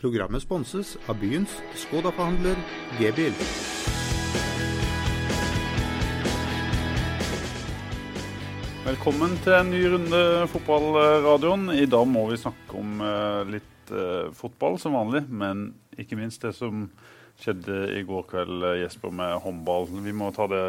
[0.00, 2.56] Programmet sponses av byens Skoda-forhandler
[2.96, 3.34] G-bil.
[8.86, 10.22] Velkommen til en ny runde
[10.54, 11.68] fotballradioen.
[11.76, 15.66] I dag må vi snakke om eh, litt eh, fotball som vanlig, men
[16.00, 16.86] ikke minst det som
[17.40, 19.86] skjedde i går kveld, eh, Jesper, med håndball.
[20.04, 20.62] Vi må ta det,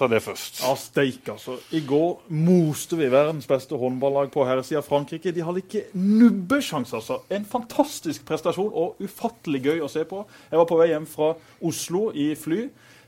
[0.00, 0.62] ta det først.
[0.64, 1.58] Ja, steik, altså.
[1.76, 5.32] I går moste vi verdens beste håndballag på herresida av Frankrike.
[5.36, 7.20] De hadde ikke nubbesjanse, altså.
[7.30, 10.24] En fantastisk prestasjon og ufattelig gøy å se på.
[10.50, 12.64] Jeg var på vei hjem fra Oslo i fly.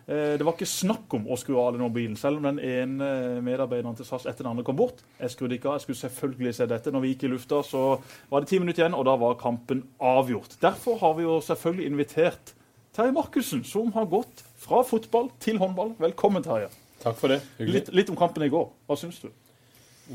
[0.09, 3.41] Eh, Det var ikke snakk om å skru av den mobilen, selv om den ene
[3.43, 5.01] medarbeideren til SAS etter den andre kom bort.
[5.19, 5.80] Jeg skrudde ikke av.
[5.80, 6.93] Jeg skulle selvfølgelig se dette.
[6.93, 7.98] Når vi gikk i lufta, så
[8.30, 10.60] var det ti minutter igjen, og da var kampen avgjort.
[10.62, 12.52] Derfor har vi jo selvfølgelig invitert
[12.96, 15.91] Terje Markussen, som har gått fra fotball til håndball.
[16.00, 16.70] Velkommen, Terje.
[17.02, 17.42] Takk for det.
[17.60, 18.70] Litt, litt om kampen i går.
[18.88, 19.27] Hva syns du?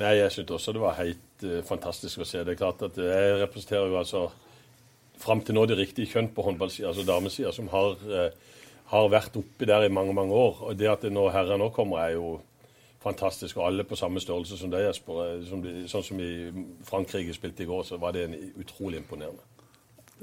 [0.02, 2.42] Nei, Jeg syntes også det var helt uh, fantastisk å se.
[2.42, 4.24] Det er klart at Jeg representerer jo altså
[5.22, 8.58] fram til nå det riktige kjønn på håndballsida, altså damesida, som har, uh,
[8.96, 10.64] har vært oppi der i mange mange år.
[10.72, 12.40] Og Det at det nå herrer nå kommer, er jo
[13.04, 13.62] fantastisk.
[13.62, 15.22] Og alle på samme størrelse som deg, Jesper.
[15.28, 16.34] Eh, Som de, sånn som i
[16.90, 19.46] Frankrike spilte i går, så var det en utrolig imponerende.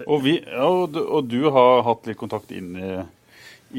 [0.06, 2.92] Og, vi, ja, og, du, og du har hatt litt kontakt inn i,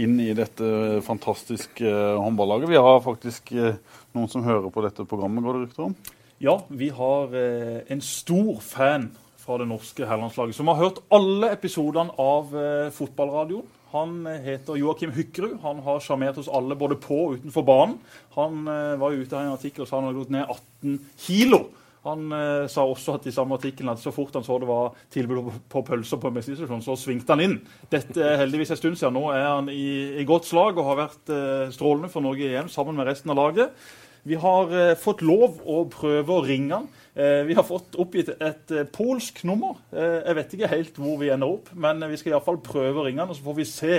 [0.04, 2.72] inn i dette fantastiske eh, håndballaget.
[2.74, 3.80] Vi har faktisk eh,
[4.18, 5.98] noen som hører på dette programmet, går det rykter om?
[6.44, 11.50] Ja, vi har eh, en stor fan fra det norske herrelandslaget som har hørt alle
[11.56, 13.68] episodene av eh, fotballradioen.
[13.94, 15.58] Han eh, heter Joakim Hykkerud.
[15.64, 17.98] Han har sjarmert oss alle både på og utenfor banen.
[18.36, 21.64] Han eh, var ute i en artikkel og sa han hadde gått ned 18 kilo.
[22.10, 24.98] Han eh, sa også at i samme artikkelen at så fort han så det var
[25.14, 27.58] tilbud på, pølser på en bensinstasjon, så svingte han inn.
[27.92, 29.18] Dette er heldigvis en stund siden.
[29.18, 32.72] Nå er han i, i godt slag og har vært eh, strålende for Norge igjen
[32.72, 33.90] sammen med resten av laget.
[34.28, 36.90] Vi har eh, fått lov å prøve å ringe han.
[37.20, 39.80] Eh, vi har fått oppgitt et eh, polsk nummer.
[39.92, 43.06] Eh, jeg vet ikke helt hvor vi ender opp, men vi skal iallfall prøve å
[43.08, 43.96] ringe han, og så får vi se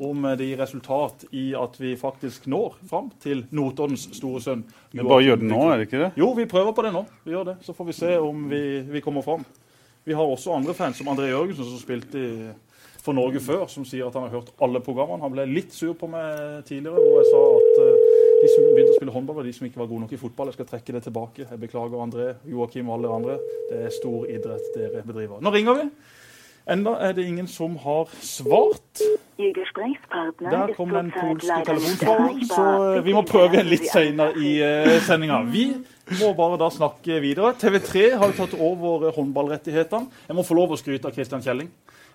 [0.00, 4.62] om det gir resultat i at vi faktisk når fram til Notoddens store sønn.
[4.92, 6.12] Vi bare gjør det nå, er det ikke det?
[6.20, 7.04] Jo, vi prøver på det nå.
[7.26, 7.56] Vi gjør det.
[7.66, 9.44] Så får vi se om vi, vi kommer fram.
[10.08, 12.30] Vi har også andre fans, som André Jørgensen, som spilte i,
[13.04, 15.22] for Norge før, som sier at han har hørt alle programmene.
[15.24, 18.08] Han ble litt sur på meg tidligere, hvor jeg sa at eh,
[18.40, 20.48] de som begynte å spille håndball, var de som ikke var gode nok i fotball.
[20.48, 21.44] Jeg skal trekke det tilbake.
[21.44, 23.36] Jeg beklager André, Joakim og alle andre.
[23.68, 25.44] Det er stor idrett dere bedriver.
[25.44, 25.86] Nå ringer vi.
[26.68, 29.00] Enda er det ingen som har svart.
[29.40, 32.64] Der kom den polske telefonsvareren, så
[32.96, 35.40] eh, vi må prøve igjen litt senere i uh, sendinga.
[35.48, 35.64] Vi
[36.20, 37.54] må bare da snakke videre.
[37.56, 40.10] TV3 har jo tatt over eh, håndballrettighetene.
[40.28, 41.70] Jeg må få lov å skryte av Christian Kjelling.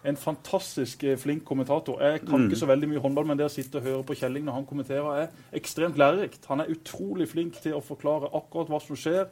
[0.05, 1.97] En fantastisk eh, flink kommentator.
[2.03, 4.45] Jeg kan ikke så veldig mye håndball, men det å sitte og høre på Kjelling
[4.45, 6.45] når han kommenterer, er ekstremt lærerikt.
[6.51, 9.25] Han er utrolig flink til å forklare akkurat hva som skjer.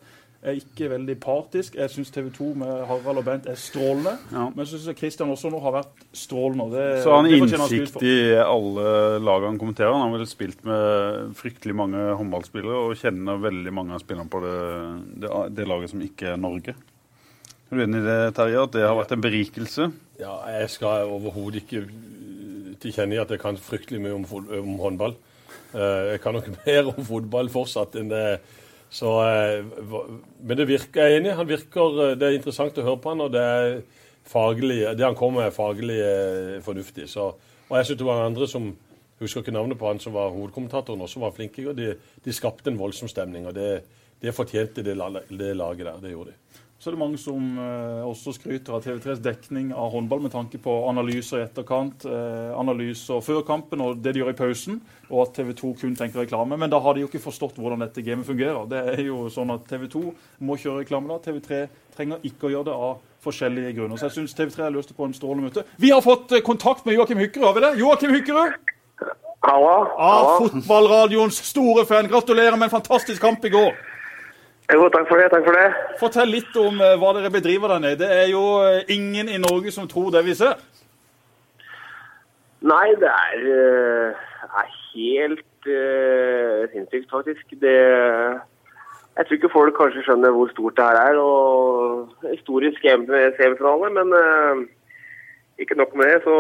[0.44, 1.78] Er ikke veldig partisk.
[1.80, 4.18] Jeg syns TV 2 med Harald og Bent er strålende.
[4.28, 4.50] Ja.
[4.52, 6.66] Men jeg syns Kristian også nå har vært strålende.
[6.74, 8.88] Det, Så han har innsikt i alle
[9.24, 9.94] lagene han kommenterer.
[9.96, 14.42] Han har vel spilt med fryktelig mange håndballspillere og kjenner veldig mange av spillerne på
[14.44, 14.58] det,
[15.24, 16.76] det, det laget som ikke er Norge.
[16.76, 19.88] Er du enig i det, Terje, at det har vært en berikelse?
[20.20, 21.86] Ja, Jeg skal overhodet ikke
[22.84, 24.28] tilkjenne at jeg kan fryktelig mye om,
[24.60, 25.16] om håndball.
[25.72, 28.26] Eh, Jeg kan nok mer om fotball fortsatt enn det.
[28.94, 29.66] Så, eh,
[30.46, 31.36] men det virker, jeg er enig.
[31.36, 33.82] Han virker, eh, Det er interessant å høre på han, og det, er
[34.24, 37.10] faglig, det han kommer med, er faglig eh, fornuftig.
[37.10, 37.32] Så,
[37.70, 38.70] og jeg synes det var andre som
[39.20, 41.66] husker ikke navnet på han som var hovedkommentatoren, også var flinke.
[41.70, 41.96] og De,
[42.26, 43.82] de skapte en voldsom stemning, og det,
[44.22, 44.96] det fortjente det,
[45.30, 46.00] det laget der.
[46.04, 46.62] Det gjorde de.
[46.84, 50.60] Så er det mange som eh, også skryter av TV3s dekning av håndball med tanke
[50.60, 55.22] på analyser i etterkant, eh, analyser før kampen og det de gjør i pausen, og
[55.22, 56.58] at TV 2 kun tenker reklame.
[56.60, 58.68] Men da har de jo ikke forstått hvordan dette gamet fungerer.
[58.68, 60.02] Det er jo sånn at TV 2
[60.44, 61.22] må kjøre reklame da.
[61.24, 61.62] TV3
[61.96, 63.00] trenger ikke å gjøre det av
[63.30, 63.96] forskjellige grunner.
[63.96, 65.64] Så jeg syns TV3 har løst det på en strålende måte.
[65.80, 67.72] Vi har fått eh, kontakt med Joakim Hykkerud, har vi det?
[67.80, 68.60] Joakim Hykkerud!
[69.48, 69.80] Halla.
[70.04, 72.12] Av fotballradioens store fan.
[72.12, 73.72] Gratulerer med en fantastisk kamp i går.
[74.72, 75.28] Jo, takk for det.
[75.34, 75.66] Takk for det.
[76.00, 78.00] Fortell litt om eh, hva dere bedriver der nede.
[78.00, 80.56] Det er jo eh, ingen i Norge som tror det vi ser.
[82.64, 84.22] Nei, det er, eh,
[84.62, 87.56] er helt uh, sinnssykt, faktisk.
[87.60, 87.74] Det
[89.14, 91.18] Jeg tror ikke folk kanskje skjønner hvor stort det her er.
[91.20, 94.64] og Historisk EM- semifinale, men uh,
[95.60, 96.38] ikke nok med det, så,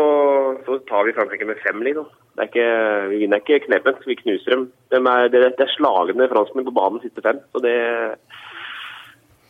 [0.66, 2.08] så tar vi Frankrike med fem, liksom.
[2.34, 4.64] Det er ikke, vi vinner ikke knepent, vi knuser dem.
[4.90, 7.42] De er, det, er slagende franskmenn på banen siste fem.
[7.54, 7.76] Så det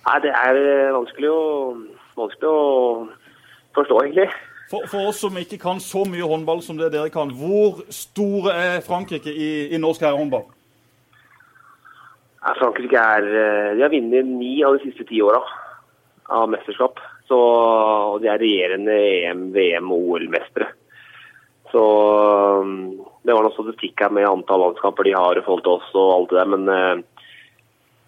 [0.04, 1.44] Nei, det er eh, vanskelig å,
[2.20, 2.64] vanskelig å
[3.78, 4.26] forstå, egentlig.
[4.68, 8.52] For, for oss som ikke kan så mye håndball som det dere kan, hvor store
[8.52, 10.44] er Frankrike i, i norsk herrehåndball?
[12.44, 15.40] Ja, Frankrike er eh, De har vunnet ni av de siste ti åra
[16.36, 17.00] av mesterskap.
[17.32, 20.74] Så, og de er regjerende EM, VM og OL-mestere.
[21.74, 21.84] Så
[22.62, 22.74] um,
[23.26, 26.12] det var noe statistikk her med antall landskamper de har i forhold til oss og
[26.18, 27.30] alt det der, men eh,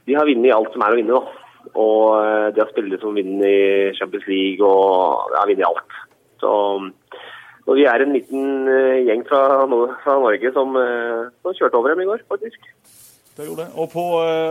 [0.05, 1.71] de har vunnet alt som er å vinne, da.
[1.73, 5.97] Og eh, de har spillere som vinner i Champions League og har vunnet alt.
[6.43, 6.91] Så um,
[7.65, 9.41] og vi er en liten eh, gjeng fra,
[10.03, 10.75] fra Norge som,
[11.41, 12.67] som kjørte over dem i går, faktisk.
[13.35, 13.71] Det gjorde det.
[13.81, 14.03] Og på,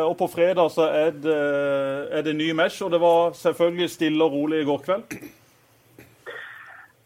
[0.09, 1.39] og på fredag så er det,
[2.11, 5.15] er det ny match, og det var selvfølgelig stille og rolig i går kveld.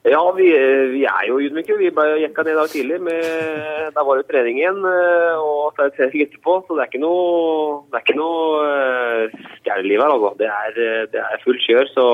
[0.09, 0.47] Ja, vi,
[0.95, 1.77] vi er jo ydmyke.
[1.77, 2.99] Vi bare jekka ned i dag tidlig.
[3.05, 3.25] Med,
[3.95, 6.55] da var det trening igjen, eh, og så er det trening etterpå.
[6.65, 10.31] Så det er ikke noe, det er ikke noe eh, stjerneliv her, altså.
[10.41, 11.91] Det er, eh, det er fullt kjør.
[11.93, 12.07] Så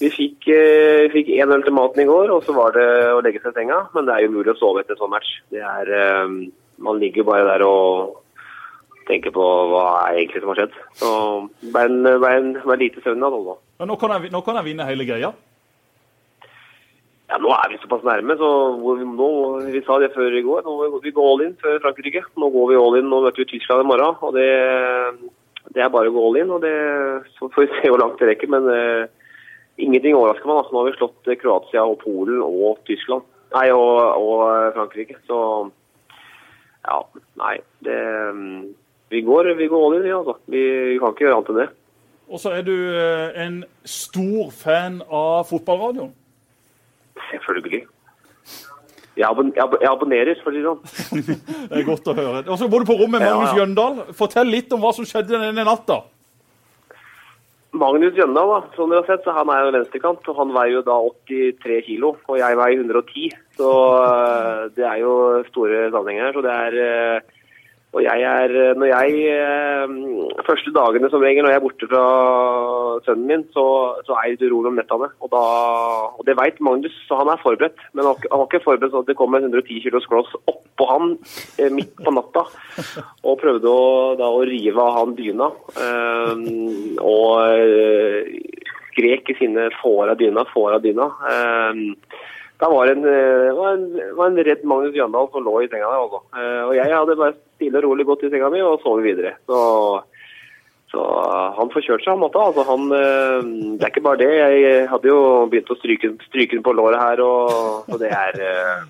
[0.00, 3.20] vi fikk, eh, vi fikk 1-0 til maten i går, og så var det å
[3.24, 3.82] legge seg i senga.
[3.96, 5.32] Men det er jo mulig å sove etter en sånn match.
[5.52, 6.36] Det er, eh,
[6.86, 8.22] man ligger bare der og
[9.06, 10.80] tenker på hva er egentlig som har skjedd.
[11.00, 11.10] Så
[11.60, 13.32] det ble en, ble en, ble lite søvn det.
[13.32, 13.58] altså.
[14.32, 15.32] Nå kan jeg vinne hele greia.
[17.26, 19.28] Ja, Nå er vi såpass nærme, så nå,
[19.66, 20.62] vi sa det før i går.
[20.62, 22.22] Nå vi går all in før Frankrike.
[22.38, 23.08] Nå går vi all in.
[23.10, 24.18] Nå møter vi Tyskland i morgen.
[24.22, 24.50] og Det,
[25.74, 26.52] det er bare å gå all in.
[26.54, 26.74] og det,
[27.34, 28.52] Så får vi se hvor langt det rekker.
[28.54, 29.32] Men uh,
[29.82, 30.60] ingenting overrasker meg.
[30.60, 33.26] Altså, Nå har vi slått eh, Kroatia og Polen og Tyskland.
[33.56, 35.18] Nei, og, og eh, Frankrike.
[35.26, 35.40] Så
[36.86, 37.00] ja,
[37.42, 37.56] nei.
[37.82, 37.96] Det,
[38.36, 38.60] mm,
[39.10, 40.36] vi, går, vi går all in, ja, altså.
[40.46, 40.62] Vi,
[40.92, 41.66] vi kan ikke gjøre annet enn det.
[42.26, 42.76] Og så er du
[43.38, 46.14] en stor fan av fotballradioen.
[47.30, 47.84] Selvfølgelig.
[49.16, 51.30] Jeg, abon jeg, ab jeg abonnerer, for å si det sånn.
[51.70, 52.42] Det er godt å høre.
[52.50, 53.62] Og så bor du på rommet med Magnus ja.
[53.62, 54.02] Jøndal.
[54.18, 56.02] Fortell litt om hva som skjedde denne natta.
[57.76, 60.78] Magnus Jøndal, da, som dere har sett, så han er jo venstrekant, og han veier
[60.78, 60.96] jo da
[61.28, 63.34] 83 kilo, og jeg veier 110.
[63.56, 65.14] Så øh, det er jo
[65.48, 66.36] store sammenhenger her.
[66.36, 67.35] Så det er øh,
[67.94, 69.88] Og jeg er øh, Når jeg øh,
[70.48, 72.04] Første dagene som regel når jeg er borte fra
[73.06, 73.64] sønnen min, så,
[74.06, 75.08] så er jeg litt urolig om nettene.
[75.22, 75.42] Og, da,
[76.18, 77.80] og det veit Magnus, så han er forberedt.
[77.92, 81.16] Men han, var ikke- forberedt sånn at det kom en 110 kilos kloss oppå han
[81.58, 82.46] eh, midt på natta.
[83.26, 85.50] Og prøvde å, da, å rive av han dyna.
[85.76, 88.32] Um, og eh,
[88.92, 91.10] skrek i sine 'får av dyna', 'får av dyna'.
[91.32, 91.74] Eh,
[92.64, 93.86] var det en, eh, var en,
[94.16, 96.04] var en redd Magnus Jøndal som lå i senga der.
[96.04, 96.20] Altså.
[96.36, 99.34] Eh, og jeg hadde bare stille og rolig gått i senga mi og sovet videre.
[99.50, 99.58] Så,
[100.92, 101.04] så
[101.58, 102.40] han forkjørte seg, han måtte.
[102.40, 104.30] Altså, han, eh, det er ikke bare det.
[104.40, 105.20] Jeg hadde jo
[105.52, 106.14] begynt å stryke,
[106.54, 108.86] den på låret her, og, og det er eh,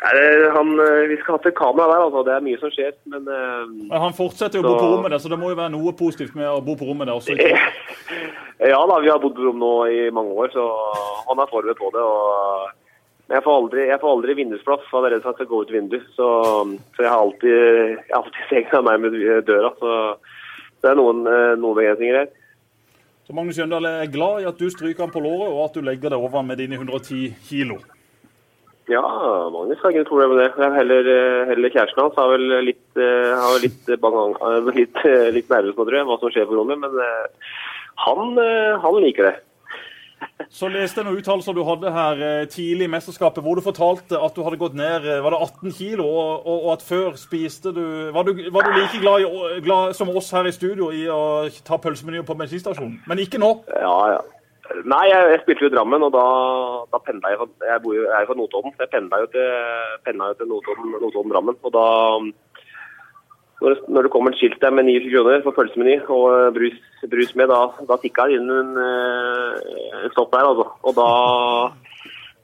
[0.00, 2.22] han, eh, Vi skal ha til kamera der, altså.
[2.26, 2.92] Det er mye som skjer.
[3.10, 5.74] Men uh, han fortsetter jo å bo på rommet der, så det må jo være
[5.74, 7.34] noe positivt med å bo på rommet der også.
[7.34, 7.56] ikke?
[8.58, 10.64] Ja da, vi har bodd på rom nå i mange år, så
[11.28, 12.02] han er forberedt på det.
[12.02, 12.74] og
[13.28, 15.44] men jeg får aldri, jeg får aldri vindusplass, for jeg er redd for at jeg
[15.44, 16.04] skal gå ut vinduet.
[16.16, 16.28] Så,
[16.96, 17.58] så jeg har alltid,
[17.92, 19.70] jeg har alltid senga nærmest døra.
[19.76, 19.96] Så
[20.80, 22.30] det er noen, eh, noen begrensninger her.
[23.28, 25.84] Så Magnus Jøndal er glad i at du stryker han på låret, og at du
[25.84, 27.76] legger deg over med dine 110 kilo.
[28.88, 29.02] Ja,
[29.52, 30.52] Magnus ikke noe problem med det.
[30.64, 35.02] Er heller, eh, heller kjæresten hans har vel litt, eh, har vel litt, eh, litt,
[35.04, 36.80] eh, litt nervøs nå, tror jeg, hva som skjer på rommet.
[36.80, 36.96] Men
[38.06, 38.38] han,
[38.80, 39.36] han liker det.
[40.48, 44.34] Så leste jeg noen uttalelser du hadde her tidlig i mesterskapet, hvor du fortalte at
[44.34, 48.10] du hadde gått ned var det 18 kilo, og, og, og at før spiste du
[48.14, 51.46] Var du, var du like glad, i, glad som oss her i studio i å
[51.62, 53.02] ta pølsemenyer på bensinstasjonen?
[53.06, 53.52] Men ikke nå.
[53.68, 54.20] Ja, ja.
[54.68, 56.24] Nei, jeg, jeg spilte jo Drammen, og da,
[56.92, 59.46] da pendla jeg Jeg bor jo, jeg er fra Notodden, jeg pendla jo til,
[60.04, 61.56] pendla jo til Notodden, Notodden-Drammen.
[61.64, 61.86] Og da
[63.62, 66.76] når, når det kom et skilt der med 29 kroner for pølsemeny og eh, brus,
[67.10, 70.68] brus med, da, da tikka det inn en, eh, en stopp der, altså.
[70.86, 71.08] Og da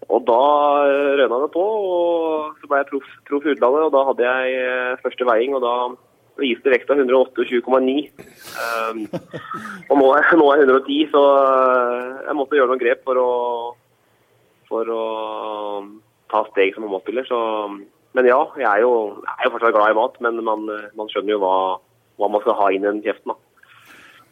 [0.04, 0.40] og da
[0.88, 3.86] eh, røna det på, og så ble jeg proff utlandet.
[3.86, 5.76] Og da hadde jeg første veiing, og da
[6.40, 7.94] viste vekta 128,9.
[8.58, 9.04] Um,
[9.90, 13.30] og nå er, jeg 110, så eh, jeg måtte gjøre noen grep for å,
[14.70, 15.04] for å
[16.32, 17.30] ta steg som håndballspiller.
[18.14, 21.10] Men ja, jeg er, jo, jeg er jo fortsatt glad i mat, men man, man
[21.10, 21.56] skjønner jo hva,
[22.18, 23.34] hva man skal ha inn i kjeften.
[23.34, 23.40] da.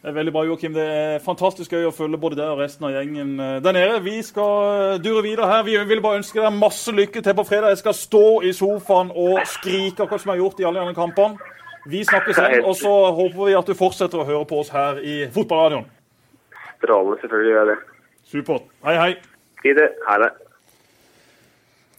[0.03, 0.73] Det er veldig bra, Joakim.
[0.75, 4.01] Det er fantastisk gøy å følge både deg og resten av gjengen eh, der nede.
[4.03, 5.63] Vi skal dure videre her.
[5.63, 7.71] Vi vil bare ønske deg masse lykke til på fredag.
[7.71, 10.89] Jeg skal stå i sofaen og skrike akkurat som jeg har gjort i alle de
[10.89, 11.53] andre kampene.
[11.85, 15.01] Vi snakkes igjen, og så håper vi at du fortsetter å høre på oss her
[15.03, 15.89] i Fotballradioen.
[16.79, 17.79] Strålende, selvfølgelig gjør jeg det.
[18.31, 18.69] Supert.
[18.87, 19.11] Hei, hei.
[19.63, 19.89] Si det.
[20.07, 20.31] Hei, det.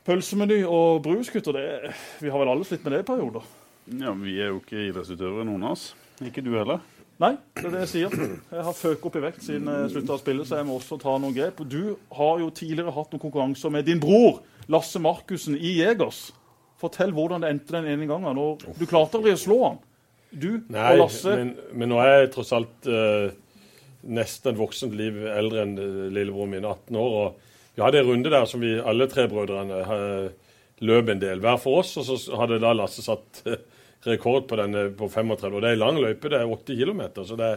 [0.07, 1.55] Pølsemeny og brus, gutter.
[1.59, 1.91] Det,
[2.23, 3.45] vi har vel alle slitt med det i perioder?
[3.91, 5.89] Ja, men Vi er jo ikke idrettsutøvere, noen av oss.
[6.23, 6.83] Ikke du heller.
[7.21, 8.15] Nei, det er det jeg sier.
[8.51, 10.97] Jeg har føket opp i vekt siden jeg slutta å spille, så jeg må også
[10.99, 11.59] ta noen grep.
[11.69, 16.31] Du har jo tidligere hatt noen konkurranser med din bror Lasse Markussen i Jegers.
[16.83, 18.39] Fortell hvordan det endte den ene gangen.
[18.39, 19.81] Og du klarte aldri å slå han.
[20.33, 23.27] Du Nei, og Lasse men, men nå er jeg tross alt eh,
[24.09, 27.17] nesten voksent liv eldre enn eh, lillebroren min, 18 år.
[27.19, 31.43] og Vi hadde en runde der som vi alle tre brødrene eh, løp en del,
[31.43, 31.95] hver for oss.
[32.01, 33.61] Og så hadde da Lasse satt eh,
[34.09, 35.53] rekord på denne på 35.
[35.53, 37.51] Og det er lang løype, det er 80 km, så det,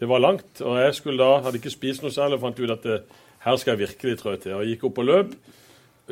[0.00, 0.64] det, var langt.
[0.64, 3.02] Og jeg skulle da, hadde ikke spist noe særlig og fant ut at det,
[3.44, 4.56] her skal jeg virkelig trø til.
[4.58, 5.36] Og gikk opp og løp.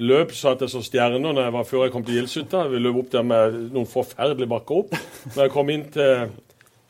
[0.00, 2.62] Løp så at jeg så stjerner når jeg var før jeg kom til Gilshytta.
[2.72, 4.94] Vi løp opp der med noen forferdelige bakker opp.
[5.34, 6.30] Når jeg kom inn til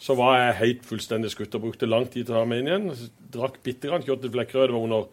[0.03, 2.71] så var jeg helt fullstendig skutt og brukte lang tid til å ta meg inn
[2.71, 3.11] igjen.
[3.35, 4.65] Drakk bitte grann, kjørte til Flekkerøy.
[4.67, 5.05] Det var under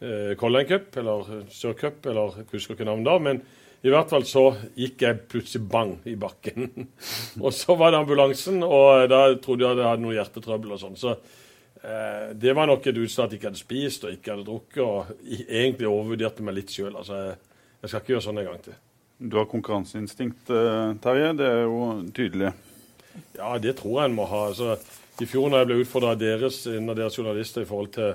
[0.00, 3.18] eh, Cup, eller Sør Cup eller jeg husker ikke navnet da.
[3.20, 3.42] Men
[3.84, 6.70] i hvert fall så gikk jeg plutselig bang i bakken.
[7.44, 10.82] og så var det ambulansen, og da trodde jeg at jeg hadde noe hjertetrøbbel og
[10.86, 10.96] sånn.
[11.00, 11.38] Så eh,
[11.80, 15.12] det var nok et utslag at jeg ikke hadde spist og ikke hadde drukket, og
[15.48, 16.92] egentlig overvurderte meg litt sjøl.
[16.92, 17.20] Altså,
[17.80, 18.76] jeg, skal ikke gjøre sånn en gang til.
[19.20, 21.32] Du har konkurranseinstinkt, eh, Terje.
[21.36, 21.80] Det er jo
[22.16, 22.52] tydelig.
[23.36, 24.46] Ja, det tror jeg en må ha.
[24.48, 24.76] Altså,
[25.20, 28.14] I fjor når jeg ble utfordra av deres, deres journalister i forhold til,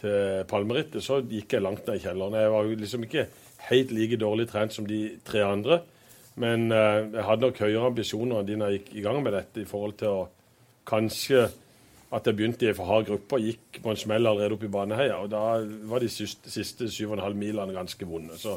[0.00, 2.40] til palmerittet, så gikk jeg langt ned i kjelleren.
[2.40, 3.28] Jeg var liksom ikke
[3.68, 5.82] helt like dårlig trent som de tre andre.
[6.38, 9.34] Men eh, jeg hadde nok høyere ambisjoner enn de når jeg gikk i gang med
[9.36, 10.28] dette, i forhold til å
[10.88, 11.48] kanskje
[12.14, 14.64] at jeg begynte i en for hard gruppe og gikk på en smell allerede opp
[14.64, 15.18] i Baneheia.
[15.20, 15.42] Og da
[15.90, 18.38] var de siste, siste 7,5 milene ganske vonde.
[18.40, 18.56] Så.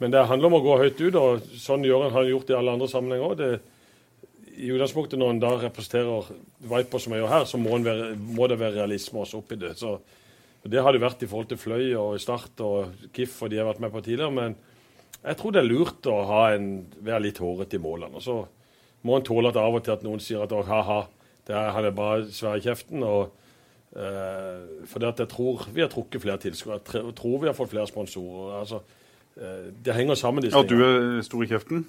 [0.00, 2.56] Men det handler om å gå høyt ut, og sånn gjør en har gjort i
[2.56, 3.60] alle andre sammenhenger òg
[4.60, 6.30] i utgangspunktet når en da representerer
[6.70, 9.72] Viper som jeg gjør her, så må, være, må, det være realisme også oppi det.
[9.80, 9.94] Så,
[10.68, 13.68] det har det vært i forhold til Fløy og Start og KIF og de har
[13.70, 14.34] vært med på tidligere.
[14.36, 14.56] Men
[15.22, 16.18] jeg tror det er lurt å
[16.50, 16.68] en,
[17.00, 18.20] være litt hårete i målene.
[18.20, 18.36] Og så
[19.08, 21.00] må en tåle at av og til at noen sier at ha-ha,
[21.54, 23.02] han er bare svær i kjeften.
[23.02, 23.36] og
[23.90, 26.78] Uh, for jeg tror vi har trukket flere tilskuere.
[26.94, 28.60] Jeg tror vi har fått flere sponsorer.
[28.60, 28.78] Altså,
[29.36, 30.44] eh, det henger sammen.
[30.46, 31.86] Ja, du er stor i kjeften?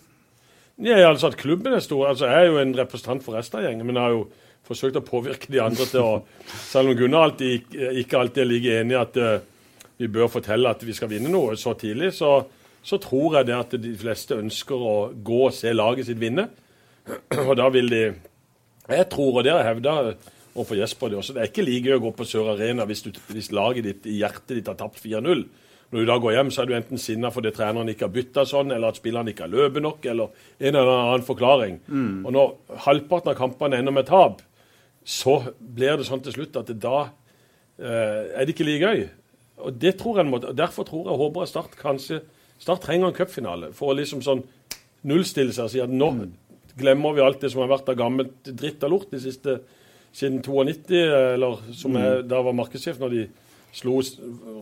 [0.82, 2.08] Ja, altså at klubben er stor.
[2.08, 4.28] Altså, Jeg er jo en representant for resten av gjengen, men jeg har jo
[4.66, 6.24] forsøkt å påvirke de andre til å
[6.72, 7.70] Selv om Gunnar alltid,
[8.02, 9.38] ikke alltid er like enig i at uh,
[9.98, 12.40] vi bør fortelle at vi skal vinne noe så tidlig, så,
[12.82, 16.48] så, tror jeg det at de fleste ønsker å gå og se laget sitt vinne.
[17.50, 18.04] Og da vil de
[18.92, 19.96] Jeg tror, og det har jeg hevda
[20.52, 23.06] overfor Jesper, det også, det er ikke like gøy å gå på Sør Arena hvis,
[23.06, 25.46] du, hvis laget ditt i hjertet ditt har tapt 4-0.
[25.92, 28.46] Når du da går hjem, så er du enten sinna fordi treneren ikke har bytta
[28.48, 31.80] sånn, eller at spillerne ikke har løpet nok, eller en eller annen forklaring.
[31.88, 32.22] Mm.
[32.28, 34.40] Og når halvparten av kampene ender med tap,
[35.04, 39.04] så blir det sånn til slutt at da eh, er det ikke like gøy.
[39.68, 42.22] Og det tror jeg må, Derfor tror jeg håper jeg Start kanskje
[42.62, 44.42] Start trenger en cupfinale for å liksom sånn
[45.06, 46.32] nullstille seg og si at nå mm.
[46.80, 49.60] Glemmer vi alt det som har vært av gammelt dritt og lort de siste
[50.16, 50.98] siden 92,
[51.36, 52.02] eller som mm.
[52.02, 53.26] jeg, da var markedssjef når de
[53.72, 54.00] slo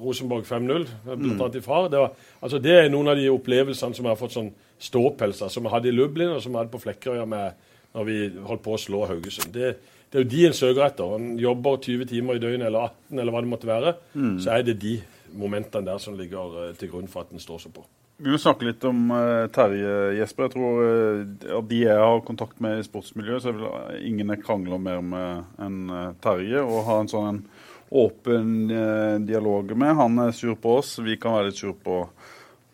[0.03, 1.87] Rosenborg 5-0, blant annet i far.
[1.89, 2.13] Det, var,
[2.45, 5.73] altså det, er noen av de opplevelsene som jeg har fått sånn ståpelser, som jeg
[5.73, 9.07] hadde i Lublin og som jeg hadde på Flekkerøya når vi holdt på å slå
[9.09, 9.49] Haugesund.
[9.55, 9.73] Det,
[10.09, 11.15] det er jo de en søker etter.
[11.15, 13.95] Han jobber 20 timer i døgnet eller 18 eller hva det måtte være.
[14.13, 14.35] Mm.
[14.45, 14.99] Så er det de
[15.37, 17.85] momentene der som ligger uh, til grunn for at en står så på.
[18.19, 20.49] Vi må snakke litt om uh, Terje Jesper.
[20.49, 24.33] Jeg tror uh, av de jeg har kontakt med i sportsmiljøet, så er vel ingen
[24.35, 25.81] jeg krangler mer med enn
[26.23, 26.61] Terje.
[26.63, 27.41] Og har en sånn en
[27.89, 29.95] åpen eh, dialog med.
[29.95, 32.03] Han er sur på oss, vi kan være litt sur på,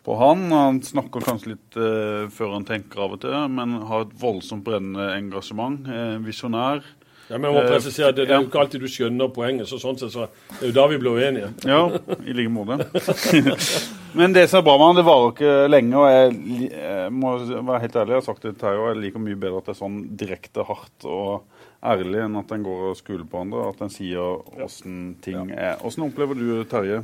[0.04, 0.46] på han.
[0.52, 4.64] Han snakker kanskje litt eh, før han tenker av og til, men har et voldsomt
[4.66, 5.88] brennende engasjement.
[5.88, 6.84] Eh, visjonær.
[7.26, 9.70] Ja, men jeg må eh, presisere, det, det, er jo ikke alltid du skjønner poenget.
[9.70, 11.54] så sånn sett så Det er jo da vi blir uenige.
[11.66, 11.86] Ja,
[12.22, 12.82] i like måte.
[14.16, 15.96] men det som er bra med han, det varer ikke lenge.
[16.00, 19.22] og jeg, jeg må være helt ærlig, jeg har sagt det til Terje, jeg liker
[19.22, 20.96] mye bedre at det er sånn direkte hardt.
[21.04, 21.56] og
[21.86, 23.68] ærlig enn at en går og skuler på andre.
[23.70, 25.76] At en sier åssen ting er.
[25.86, 27.02] Åssen opplever du Terje?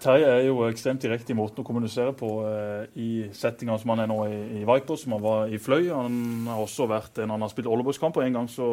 [0.00, 4.04] Terje er jo ekstremt direkte i måten å kommunisere på eh, i settinga som han
[4.04, 5.88] er nå i, i Vipers, som han var i Fløy.
[5.92, 8.68] Han har også vært en han har spilt Ollebrukskamp, og en gang så,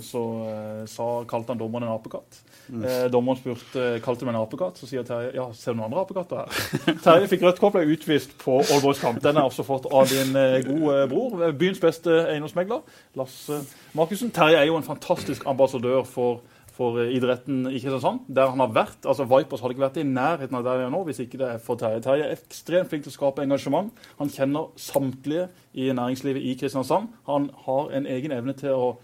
[0.00, 2.40] så, så eh, sa, kalte han dommeren en apekatt.
[2.68, 2.84] Mm.
[2.84, 6.04] Eh, dommeren spurte kalte meg en apekatt, så sier Terje ja, ser du noen andre
[6.04, 7.00] apekatter her?
[7.06, 9.22] Terje fikk rødt kort, ble utvist på Ollebrukskamp.
[9.24, 12.82] Den er også fått av din eh, gode bror, byens beste eiendomsmegler,
[13.18, 13.62] Lasse
[13.98, 14.32] Markussen.
[14.34, 16.42] Terje er jo en fantastisk ambassadør for
[16.80, 18.24] for idretten i Kristiansand.
[18.28, 19.04] Der han har vært.
[19.04, 21.48] altså Vipers hadde ikke vært i nærheten av der han er nå hvis ikke det
[21.48, 22.00] er for Terje.
[22.04, 23.90] Terje er ekstremt flink til å skape engasjement.
[24.18, 27.10] Han kjenner samtlige i næringslivet i Kristiansand.
[27.28, 28.94] Han har en egen evne til å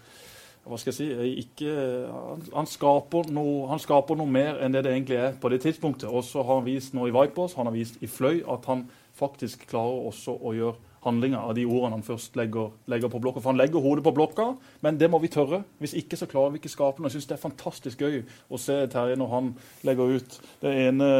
[0.67, 1.73] hva skal jeg si, ikke,
[2.11, 5.61] han, han, skaper noe, han, skaper noe, mer enn det det egentlig er på det
[5.63, 6.09] tidspunktet.
[6.11, 8.83] Og så har han vist nå i Vipers, han har vist i Fløy, at han
[9.15, 13.41] faktisk klarer også å gjøre handlinga av de ordene han først legger, legger, på blokka.
[13.41, 14.51] For han legger hodet på blokka,
[14.85, 15.63] men det må vi tørre.
[15.81, 17.09] Hvis ikke så klarer vi ikke skape noe.
[17.09, 18.21] Jeg syns det er fantastisk gøy
[18.51, 19.53] å se Terje når han
[19.87, 21.11] legger ut det ene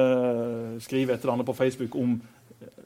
[0.83, 2.17] skrivet etter det andre på Facebook om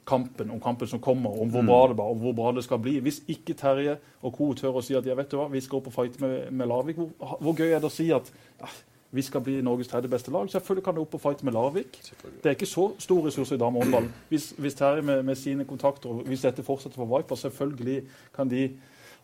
[0.08, 1.70] kampen, om kampen som kommer, om hvor mm.
[1.70, 2.96] bra det var, og hvor bra det skal bli.
[3.04, 4.52] Hvis ikke Terje og co.
[4.58, 6.70] tør å si at ja, vet du hva, vi skal opp og fighte med, med
[6.70, 8.30] Lavik, hvor, hvor, gøy er det å si at
[8.60, 8.70] ja,
[9.12, 10.48] vi skal bli Norges tredje beste lag.
[10.50, 11.98] Selvfølgelig kan det opp og fighte med Larvik.
[12.24, 14.08] Det er ikke så store ressurser i damehåndball.
[14.28, 18.02] Hvis, hvis Terje med, med, sine kontakter, og hvis dette fortsetter for Viper, selvfølgelig
[18.36, 18.70] kan de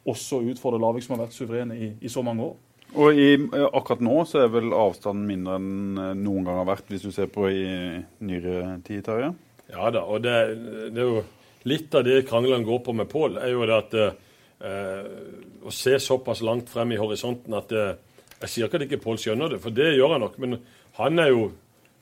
[0.07, 2.57] også utfordre Larvik, som har vært suverene i, i så mange år.
[3.01, 3.33] Og i,
[3.73, 7.29] akkurat nå så er vel avstanden mindre enn noen gang har vært, hvis du ser
[7.33, 7.65] på i
[8.25, 9.33] nyere tid, Terje?
[9.73, 10.37] Ja da, og det,
[10.93, 11.25] det, er jo
[11.69, 15.09] litt av det kranglene går på med Pål, er jo det at eh,
[15.65, 17.97] å se såpass langt frem i horisonten at eh,
[18.43, 20.37] Jeg sier ikke at ikke Pål skjønner det, for det gjør han nok.
[20.39, 20.59] Men
[20.99, 21.49] han er jo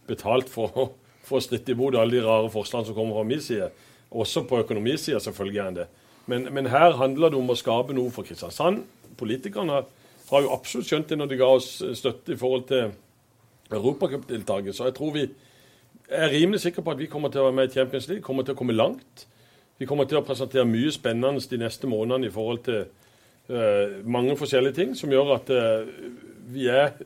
[0.09, 0.93] betalt for,
[1.25, 3.71] for å stritte imot alle de rare forslagene som kommer fra min side.
[4.11, 5.87] Også på økonomisida, selvfølgelig er han det.
[6.27, 8.83] Men, men, her handler det om å skape noe for Kristiansand.
[9.19, 12.91] Politikerne har, jo absolutt skjønt det når de ga oss støtte i forhold til
[13.73, 14.75] europacupdeltaket.
[14.75, 15.25] Så jeg tror vi
[16.11, 18.47] er rimelig sikre på at vi kommer til å være med i Champions League, kommer
[18.47, 19.27] til å komme langt.
[19.79, 22.87] Vi kommer til å presentere mye spennende de neste månedene i forhold til
[24.05, 25.91] mange forskjellige ting som gjør at uh,
[26.51, 26.97] vi er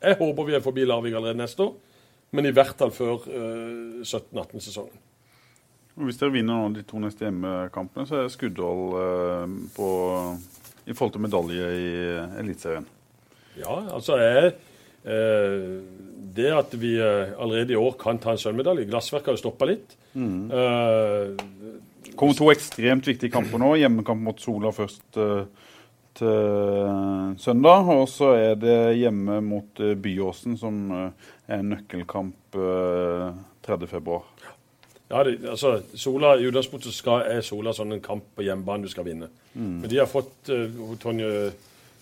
[0.00, 1.74] Jeg håper vi er forbi Larvik allerede neste år,
[2.32, 4.96] men i hvert fall før uh, 17-18-sesongen.
[6.00, 8.94] Hvis dere vinner de to neste hjemmekampene, så er Skuddal
[9.74, 9.88] på
[10.86, 11.90] i forhold til medalje i
[12.40, 12.86] Eliteserien.
[13.58, 14.54] Ja, altså jeg
[16.36, 19.96] det at vi allerede i år kan ta en sølvmedalje Glassverket har jo stoppa litt.
[20.14, 20.50] Mm.
[20.50, 23.74] Eh, kommer to ekstremt viktige kamper nå.
[23.80, 25.18] Hjemmekamp mot Sola først
[26.22, 27.88] uh, søndag.
[27.94, 34.20] Og så er det hjemme mot uh, Byåsen, som er en nøkkelkamp 30.2.
[35.10, 38.92] Ja, det, altså, Sola, I utgangspunktet skal, er Sola sånn en kamp på hjemmebane du
[38.92, 39.30] skal vinne.
[39.54, 39.80] Mm.
[39.82, 40.52] Men de har fått
[41.02, 41.50] Tonje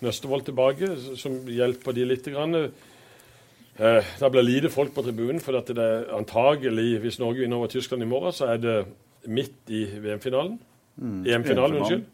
[0.05, 2.29] Nøstevold tilbake, som hjelper de litt.
[2.31, 2.55] Grann.
[3.79, 8.05] Det blir lite folk på tribunen, for det er antagelig, hvis Norge vinner over Tyskland
[8.05, 8.77] i morgen, så er det
[9.27, 10.59] midt i VM-finalen.
[10.99, 12.07] Mm, EM-finalen, unnskyld.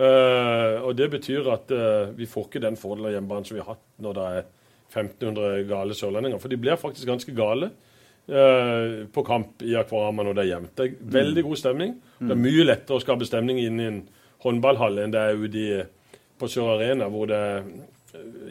[0.00, 3.60] Uh, og Det betyr at uh, vi får ikke den fordelen av hjemmebane som vi
[3.60, 4.42] har hatt når det er
[4.90, 6.40] 1500 gale sørlendinger.
[6.40, 10.72] For de blir faktisk ganske gale uh, på kamp i Akvarama når det er jevnt.
[10.78, 11.12] Det er mm.
[11.18, 11.94] veldig god stemning.
[12.18, 12.26] Mm.
[12.26, 14.00] Det er mye lettere å skape stemning inne i en
[14.40, 15.82] håndballhall enn det er ute i,
[16.40, 17.68] på Sør Arena, hvor det er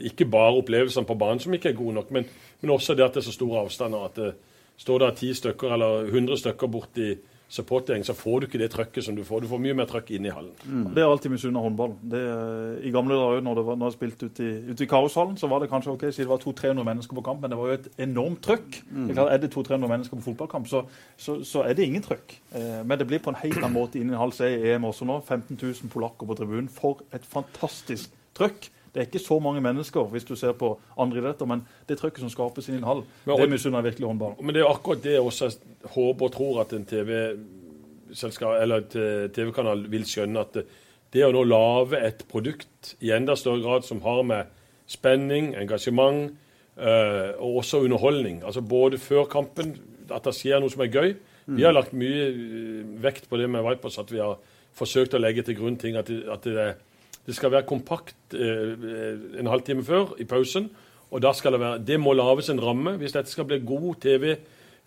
[0.06, 2.30] ikke bare opplevelsene på banen som ikke er gode nok, men,
[2.62, 4.06] men også det at det er så store avstander.
[4.06, 4.30] at det
[4.80, 7.10] Står det ti stykker eller 100 stykker borti
[7.50, 9.42] supportgjeng, så får du ikke det trøkket som du får.
[9.42, 10.52] Du får mye mer trøkk inne i hallen.
[10.64, 10.84] Mm.
[10.94, 11.96] Det er alltid misunna håndball.
[12.12, 12.22] Det,
[12.86, 15.50] I gamle dager når det var, når jeg spilte ute i, ut i Kaoshallen, så
[15.50, 17.80] var det kanskje ok, siden det var 200-300 mennesker på kamp, men det var jo
[17.80, 18.80] et enormt trøkk.
[18.92, 19.08] Mm.
[19.10, 20.84] Det er, er det 200-300 mennesker på fotballkamp, så,
[21.18, 22.38] så, så, er det ingen trøkk.
[22.54, 24.76] Eh, men det blir på en helt annen måte inne i en halv C i
[24.76, 25.18] EM også nå.
[25.26, 26.70] 15 000 polakker på tribunen.
[26.70, 28.70] For et fantastisk trøkk.
[28.94, 32.22] Det er ikke så mange mennesker hvis du ser på andre idretter, men det trykket
[32.26, 34.38] som skapes i en hall, men, det misunner virkelig håndballen.
[34.42, 35.46] Men det er akkurat det jeg også
[35.96, 40.38] håper og tror at en TV-kanal TV vil skjønne.
[40.42, 40.64] At det,
[41.14, 44.44] det å nå lage et produkt i enda større grad som har med
[44.90, 46.20] spenning, engasjement
[46.78, 49.78] øh, og også underholdning Altså både før kampen,
[50.10, 51.10] at det skjer noe som er gøy.
[51.46, 51.58] Mm.
[51.58, 54.36] Vi har lagt mye øh, vekt på det med Vipers, at vi har
[54.74, 55.96] forsøkt å legge til grunn ting.
[55.98, 56.74] At det, at det er
[57.28, 60.70] det skal være kompakt eh, en halvtime før, i pausen.
[61.12, 62.98] og da skal Det være, det må lages en ramme.
[62.98, 64.36] Hvis dette skal bli god TV,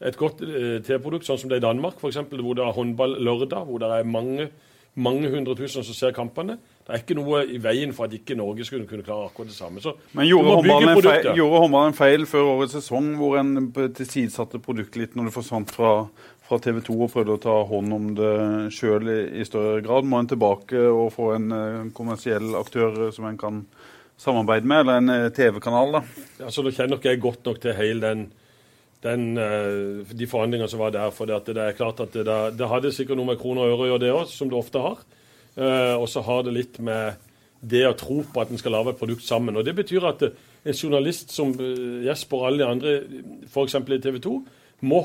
[0.02, 2.76] et godt eh, TV-produkt, sånn som det er i Danmark, for eksempel, hvor det er
[2.76, 4.48] håndball lørdag, hvor det er mange,
[4.94, 6.58] mange hundre tusen som ser kampene.
[6.82, 9.56] Det er ikke noe i veien for at ikke Norge skulle kunne klare akkurat det
[9.56, 9.80] samme.
[9.80, 10.56] Så, Men gjorde
[11.62, 15.92] håndballen en, feil før årets sesong, hvor en tilsidesatte produktet litt når det forsvant fra
[16.52, 18.34] fra TV 2 og prøvde å ta hånd om det
[18.76, 20.04] sjøl i, større grad?
[20.08, 23.62] Må en tilbake og få en uh, kommersiell aktør som en kan
[24.20, 25.96] samarbeide med, eller en uh, TV-kanal?
[25.96, 26.02] da?
[26.44, 28.26] Altså, Nå kjenner nok jeg godt nok til hele den,
[29.06, 29.24] den
[30.12, 31.14] de forhandlingene som var der.
[31.16, 32.26] For det, det, er klart at det,
[32.58, 34.84] det, hadde sikkert noe med kroner og øre å gjøre, det òg, som det ofte
[34.84, 35.00] har.
[35.96, 37.16] og så har det litt med
[37.62, 39.56] det å tro på at en skal lage et produkt sammen.
[39.56, 41.50] Og Det betyr at en journalist som
[42.04, 42.94] Jesper og alle de andre,
[43.48, 43.80] f.eks.
[43.80, 44.36] i TV 2,
[44.86, 45.02] må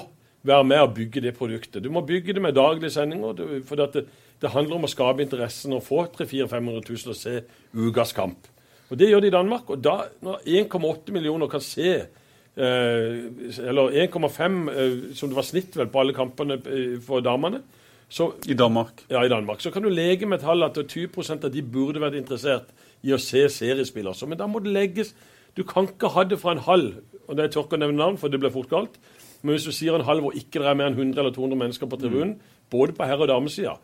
[0.48, 1.84] være med og bygge det produktet.
[1.84, 3.62] Du må bygge det med daglige sendinger.
[3.66, 4.06] for det,
[4.42, 7.42] det, handler om å skape interessen og få 300 000-500 000 til å se
[7.74, 8.48] ukas kamp.
[8.90, 9.70] Og Det gjør de i Danmark.
[9.70, 15.76] og da, Når 1,8 millioner kan se eh, Eller 1,5, eh, som det var snitt
[15.76, 17.62] vel på alle kampene eh, for damene
[18.10, 19.04] så, I Danmark?
[19.10, 19.60] Ja, i Danmark.
[19.60, 22.70] Så kan du leke med tallet at 20% av de burde vært interessert
[23.04, 24.30] i å se seriespill også.
[24.32, 25.14] Men da må det legges
[25.58, 28.18] Du kan ikke ha det fra en halv, og det er tørke å nevne navn,
[28.22, 29.00] for det blir fort galt
[29.48, 31.60] men hvis du sier en halv hvor ikke det er mer enn 100 eller 200
[31.62, 32.66] mennesker på tribunen, mm.
[32.74, 33.78] både på herre- og damesida,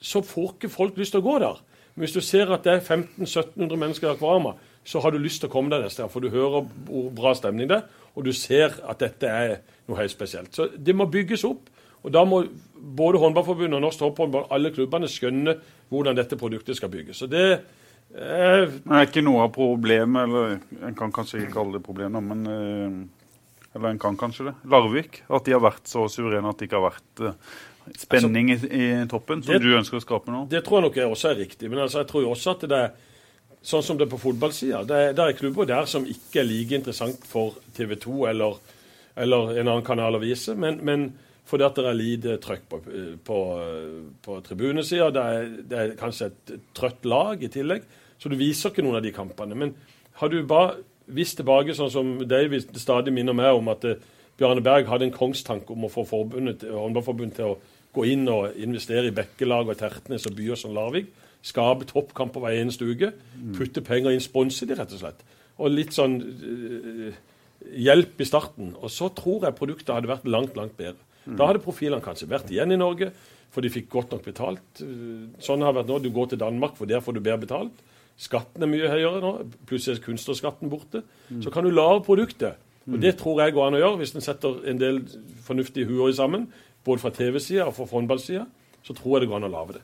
[0.00, 1.60] så får ikke folk lyst til å gå der.
[1.94, 4.54] Men hvis du ser at det er 1500-1700 mennesker i Akvarama,
[4.86, 7.32] så har du lyst til å komme deg et sted, For du hører hvor bra
[7.36, 9.56] stemning det er, og du ser at dette er
[9.88, 10.54] noe helt spesielt.
[10.54, 11.68] Så det må bygges opp.
[12.06, 12.44] Og da må
[12.96, 15.56] både Håndballforbundet og Norsk Topphåndball, alle klubbene, skjønne
[15.90, 17.18] hvordan dette produktet skal bygges.
[17.18, 17.58] Så det er...
[18.14, 22.46] Det er ikke noe av problemet, eller en kan kanskje ikke kalle det problem, men
[22.52, 23.15] eh,
[23.76, 24.54] Eller en kan kanskje det.
[24.72, 25.22] Larvik.
[25.28, 27.58] At de har vært så suverene at det ikke har vært uh,
[28.00, 30.46] spenning i, i toppen, som det- du ønsker å skape nå.
[30.50, 31.68] Det tror jeg nok også er riktig.
[31.70, 32.96] Men altså, jeg tror jo også at det er
[33.66, 34.80] sånn som det er på fotballsida.
[34.86, 38.58] Det, det er klubber der som ikke er like interessant for TV 2 eller,
[39.16, 40.54] eller en annen kanal å vise.
[40.54, 41.08] Men, men
[41.46, 42.80] fordi at det er lite trøkk på,
[43.26, 43.38] på,
[44.24, 45.10] på tribunesida.
[45.14, 45.26] Det,
[45.70, 47.84] det er kanskje et trøtt lag i tillegg.
[48.18, 49.58] Så du viser ikke noen av de kampene.
[49.58, 49.74] Men
[50.22, 54.00] har du bare visst tilbake, sånn som David stadig minner meg om at eh,
[54.36, 57.58] Bjarne Berg hadde en kongstanke om å få forbundet, håndballforbundet til å
[57.96, 61.06] gå inn og investere i Bekkelag og Tertnes og byer som Larvik.
[61.46, 63.12] Skape toppkamper hver eneste uke.
[63.56, 65.22] Putte penger inn, sponse de, rett og slett.
[65.56, 67.16] Og litt sånn eh,
[67.86, 68.74] hjelp i starten.
[68.82, 71.00] Og så tror jeg produktet hadde vært langt, langt bedre.
[71.26, 73.08] Da hadde profilene kanskje vært igjen i Norge,
[73.50, 74.82] for de fikk godt nok betalt.
[74.84, 75.98] Eh, Sånn har det vært nå.
[76.04, 77.80] Du går til Danmark, for der får du bedre betalt.
[78.16, 79.32] Skatten er mye høyere nå.
[79.68, 81.02] Plutselig er kunstnerskatten borte.
[81.44, 82.56] Så kan du lage produktet.
[82.86, 85.02] Og Det tror jeg går an å gjøre hvis en setter en del
[85.44, 86.46] fornuftige huer sammen.
[86.86, 88.46] Både fra TV-sida og fra håndballsida.
[88.86, 89.82] Så tror jeg det går an å lage det.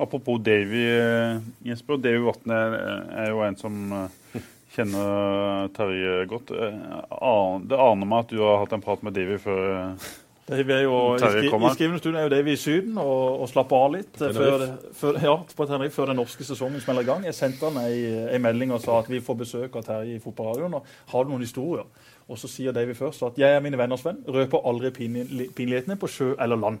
[0.00, 1.98] Apropos Davy, eh, Jesper.
[2.00, 2.76] Davy Vatne er,
[3.22, 4.40] er jo en som eh,
[4.74, 6.50] kjenner Terje godt.
[6.50, 6.78] Eh,
[7.68, 9.94] Det aner meg at du har hatt en prat med Davy før.
[10.52, 11.72] Davy er jo, i, skri, kommer.
[11.72, 14.64] I skrivende stund er jo Davy i Syden og, og slapper av litt før,
[14.98, 17.26] før, ja, på Tenerife før den norske sesongen smeller i gang.
[17.28, 20.78] Jeg sendte han ei, melding og sa at vi får besøk av Terje i Fotballradioen.
[20.78, 21.88] og Har du noen historier?
[22.28, 26.10] Og så sier Davy først at jeg er mine venners venn, røper aldri pinlighetene på
[26.10, 26.80] sjø eller land.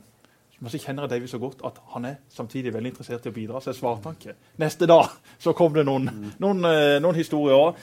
[0.62, 3.34] Men så kjenner jeg Davy så godt at han er samtidig veldig interessert i å
[3.34, 4.36] bidra, så jeg svarte han ikke.
[4.62, 5.10] Neste dag
[5.42, 6.06] så kom det noen,
[6.38, 7.74] noen, eh, noen historier.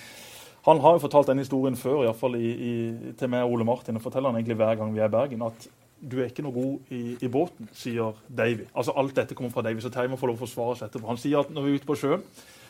[0.69, 2.73] Han har jo fortalt den historien før, i hvert fall i, i,
[3.17, 3.97] til meg og Ole Martin.
[3.97, 6.55] og forteller han egentlig hver gang vi er i Bergen, at du er ikke noe
[6.55, 8.69] god i, i båten, sier Davy.
[8.71, 11.09] Altså Alt dette kommer fra Davy, så Terje må få lov å forsvare seg etterpå.
[11.09, 12.23] Han sier at når vi er ute på sjøen,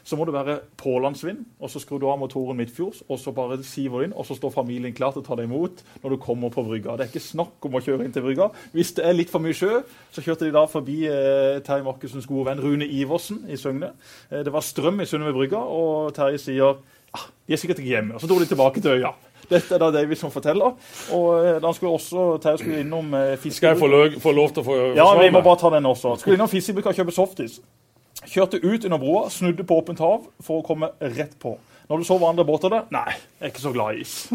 [0.09, 3.59] så må det være pålandsvind, og så skrur du av motoren midtfjords, og så bare
[3.67, 6.21] siver du inn, og så står familien klar til å ta deg imot når du
[6.23, 6.95] kommer på brygga.
[6.97, 8.49] Det er ikke snakk om å kjøre inn til brygga.
[8.73, 9.83] Hvis det er litt for mye sjø,
[10.15, 13.91] så kjørte de da forbi eh, Terje Markusens gode venn Rune Iversen i Søgne.
[14.31, 16.79] Eh, det var strøm i Sunnive brygga, og Terje sier
[17.15, 18.15] de er sikkert ikke hjemme.
[18.15, 19.13] Og så dro de tilbake til øya.
[19.49, 20.75] Dette er da David som forteller.
[21.15, 24.51] Og eh, da skulle også Terje skulle innom eh, Skal jeg få lov, få lov
[24.53, 26.15] til å få Ja, vi må bare ta den også.
[26.21, 27.59] Skulle innom fiskebrygga og kjøpe softis.
[28.29, 31.55] Kjørte ut under broa, snudde på åpent hav for å komme rett på.
[31.89, 34.29] Når du så andre båter der Nei, jeg er ikke så glad i is.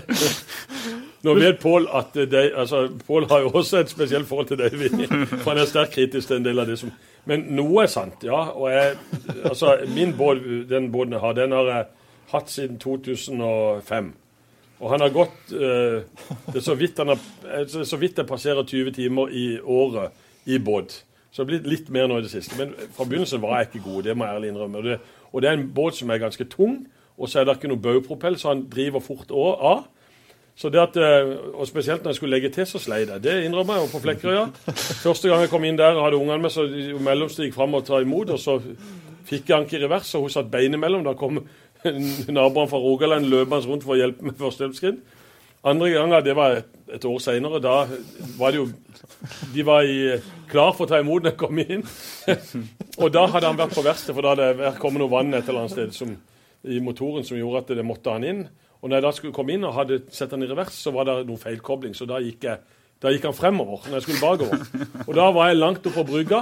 [1.24, 4.88] Nå vet Pål at de, altså, Pål har jo også et spesielt forhold til Davy.
[5.40, 6.92] For han er sterkt kritisk til en del av det som
[7.28, 8.42] Men noe er sant, ja.
[8.52, 8.96] Og jeg,
[9.44, 11.84] altså, min båt, den båten jeg har, den har jeg
[12.32, 14.12] hatt siden 2005.
[14.80, 16.00] Og han har gått uh,
[16.46, 17.20] Det er så vidt, han har,
[17.60, 20.12] altså, så vidt jeg passerer 20 timer i året
[20.44, 21.04] i båt.
[21.30, 22.56] Så det har blitt litt mer nå i det siste.
[22.58, 24.80] Men fra begynnelsen var jeg ikke god, det må jeg ærlig innrømme.
[24.80, 24.96] Og det,
[25.32, 26.84] og det er en båt som er ganske tung,
[27.20, 29.84] og så er det ikke noe baugpropell, så han driver fort av.
[30.56, 33.22] Så det at, eh, og Spesielt når jeg skulle legge til, så sleit jeg.
[33.22, 34.46] Det innrømmer jeg på Flekkerøya.
[35.04, 38.00] Første gang jeg kom inn der og hadde ungene med, så gikk fram og ta
[38.00, 38.30] imot.
[38.34, 38.58] Og så
[39.24, 41.04] fikk jeg anker i revers, og hun satt beinet imellom.
[41.06, 41.40] Da kom
[42.28, 45.00] naboene fra Rogaland løpende rundt for å hjelpe med førstehjelpsskritt.
[45.62, 46.54] Andre ganger, det var
[46.88, 47.84] et, år seinere, da
[48.38, 48.68] var det jo
[49.52, 50.16] De var i,
[50.48, 51.82] klar for å ta imot når jeg kom inn.
[53.02, 55.44] og da hadde han vært på verkstedet, for da hadde det kommet noe vann et
[55.44, 56.14] eller annet sted som,
[56.64, 58.40] i motoren som gjorde at det måtte han inn.
[58.80, 61.08] Og når jeg da skulle komme inn og hadde sett han i revers, så var
[61.08, 61.92] det noe feilkobling.
[61.96, 65.04] Så da gikk, jeg, da gikk han fremover når jeg skulle bakover.
[65.04, 66.40] Og da var jeg langt oppe på brygga,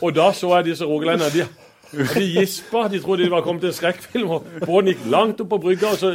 [0.00, 1.50] og da så jeg disse rogalenderne.
[1.92, 2.86] De, gispa.
[2.88, 4.30] De trodde de var kommet til en skrekkfilm.
[4.30, 6.12] og Båten gikk langt opp på brygga, og så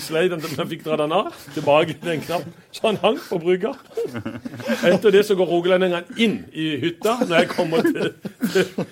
[0.00, 1.30] slei den, til jeg fikk dra den av.
[1.54, 2.46] Tilbake til en knapp.
[2.72, 3.74] Så han hang på brygga.
[4.88, 8.12] Etter det så går rogalendingene inn i hytta når jeg kommer, til,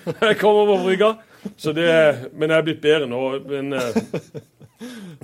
[0.05, 1.11] når jeg kommer på brygga.
[1.57, 1.89] Så det,
[2.37, 3.23] men jeg er blitt bedre nå.
[3.49, 4.01] Men eh,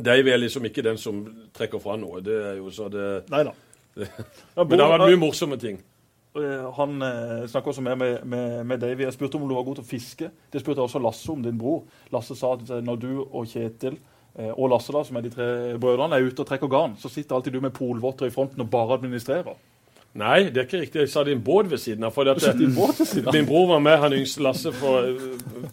[0.09, 1.21] Dave er liksom ikke den som
[1.57, 2.23] trekker fra noe.
[2.25, 3.53] Det er jo så det Nei da.
[3.97, 5.79] Men det har vært mye morsomme ting.
[6.43, 9.03] Eh, Han eh, snakker også med, med, med, med Davy.
[9.05, 10.29] Jeg spurte om du var god til å fiske.
[10.53, 11.83] Det spurte også Lasse om, din bror.
[12.13, 13.97] Lasse sa at eh, når du og Kjetil
[14.37, 15.45] og Lasse, da, som er de tre
[15.81, 18.67] brødrene, er ute og trekker garn, så sitter alltid du med polvotter i fronten og
[18.69, 19.55] bare administrerer.
[20.17, 20.99] Nei, det er ikke riktig.
[21.01, 22.13] Jeg sa din en båt ved siden av.
[22.13, 22.75] For at, en.
[23.33, 24.91] Min bror var med, han yngste Lasse, på,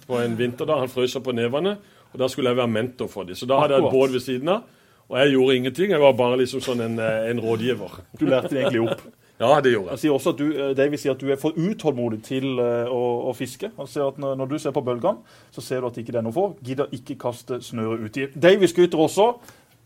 [0.09, 0.79] på en vinter da.
[0.81, 1.75] Han frøs opp på nevene,
[2.13, 3.37] og da skulle jeg være mentor for dem.
[3.37, 3.99] Så da hadde jeg Akkurat.
[4.01, 4.65] båt ved siden av,
[5.11, 5.93] og jeg gjorde ingenting.
[5.93, 8.01] Jeg var bare liksom sånn en, en rådgiver.
[8.17, 9.05] Du lærte det egentlig opp.
[9.41, 9.91] Ja, det gjorde jeg.
[9.91, 10.47] Han sier også at du,
[10.79, 13.73] David sier at du er for utålmodig til eh, å, å fiske.
[13.81, 16.27] Han sier at når, du ser på bølgene, så ser du at ikke det er
[16.29, 16.55] noe for.
[16.63, 18.29] Gidder ikke kaste snøret uti.
[18.39, 19.33] Davy skryter også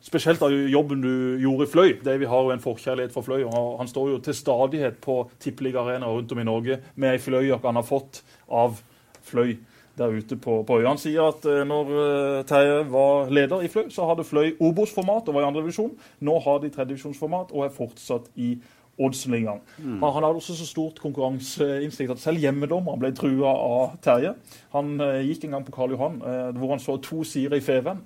[0.04, 1.96] spesielt av jobben du gjorde i Fløy.
[2.04, 3.40] Davy har jo en forkjærlighet for Fløy.
[3.48, 7.66] og Han, står jo til stadighet på tippeligaarenaer rundt om i Norge med ei fløyjakke
[7.66, 8.78] han har fått av
[9.22, 9.58] Fløy.
[9.98, 10.92] der ute på, på øya.
[10.92, 15.26] Han sier at eh, når eh, Terje var leder i Fløy, så hadde Fløy Obos-format
[15.26, 15.96] og var i andredivisjon.
[16.22, 18.52] Nå har de tredjedivisjonsformat og er fortsatt i
[18.98, 19.60] Oddsenligaen.
[19.78, 24.34] Han, han hadde også så stort konkurranseinstinkt at selv hjemmedommeren ble trua av Terje.
[24.74, 27.64] Han eh, gikk en gang på Karl Johan eh, hvor han så to sider i
[27.64, 28.02] Feven.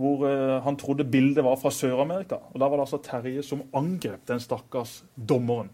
[0.00, 2.40] Hvor eh, han trodde bildet var fra Sør-Amerika.
[2.52, 5.72] Og Da var det altså Terje som angrep den stakkars dommeren.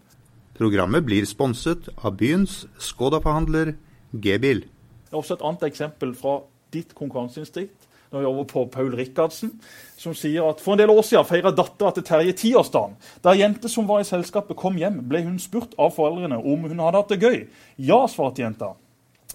[0.57, 3.75] Programmet blir sponset av byens Skoda-forhandler
[4.11, 4.63] G-bil.
[5.07, 6.39] Det er også et annet eksempel fra
[6.73, 7.86] ditt konkurranseinstinkt.
[8.11, 9.51] Nå er vi over på Paul Rikardsen,
[9.99, 12.95] som sier at for en del år siden feira dattera til Terje tiårsdagen.
[13.23, 16.67] Da ei jente som var i selskapet kom hjem, ble hun spurt av foreldrene om
[16.69, 17.43] hun hadde hatt det gøy.
[17.89, 18.73] Ja, svarte jenta.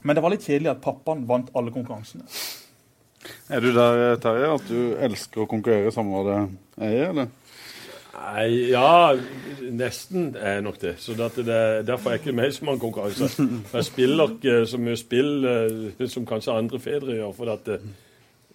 [0.03, 2.25] Men det var litt kjedelig at pappaen vant alle konkurransene.
[3.53, 6.41] Er du der, Terje, at du elsker å konkurrere samme hva det
[6.89, 7.31] er, eller?
[8.13, 9.15] Nei, ja,
[9.73, 10.95] nesten er nok det.
[11.01, 13.35] Så det, det, Derfor er jeg ikke med i så mange konkurranser.
[13.73, 17.33] Jeg spiller ikke så mye spill eh, som kanskje andre fedre gjør.
[17.37, 17.87] for at eh,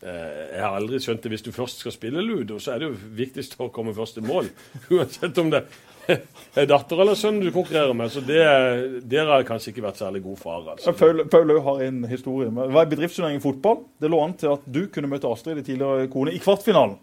[0.02, 1.32] jeg har aldri skjønt det.
[1.34, 4.28] Hvis du først skal spille ludo, så er det jo viktigst å komme først til
[4.28, 4.50] mål.
[4.94, 5.64] Uansett om det
[6.08, 8.12] er datter eller sønn du konkurrerer med.
[8.14, 8.40] Så det,
[9.10, 10.68] der har jeg kanskje ikke vært særlig god far.
[10.74, 10.94] altså.
[10.98, 12.50] Paul, Paul har en historie.
[12.50, 13.82] Det var en bedriftsturnering i fotball.
[14.02, 16.98] Det lå an til at du kunne møte Astrid, din tidligere kone, i kvartfinalen.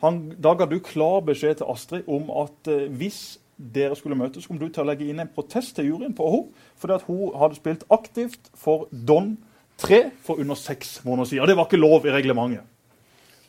[0.00, 4.46] Han, da ga du klar beskjed til Astrid om at eh, hvis dere skulle møtes,
[4.48, 6.66] kom du til å legge inn en protest til juryen på henne.
[6.80, 9.34] Fordi at hun hadde spilt aktivt for Don
[9.80, 11.48] 3 for under seks måneder siden.
[11.50, 12.66] Det var ikke lov i reglementet.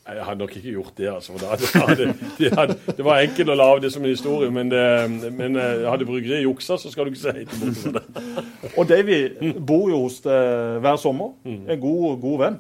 [0.02, 1.08] Nei, Jeg hadde nok ikke gjort det.
[1.12, 1.34] altså.
[1.38, 5.32] da hadde, de hadde, Det var enkelt å lage det som en historie, men, det,
[5.38, 8.02] men eh, hadde bryggeriet juksa, så skal du ikke si helt det.
[8.78, 9.20] Og Davy
[9.60, 11.36] bor jo hos deg hver sommer.
[11.46, 12.60] En god, god venn.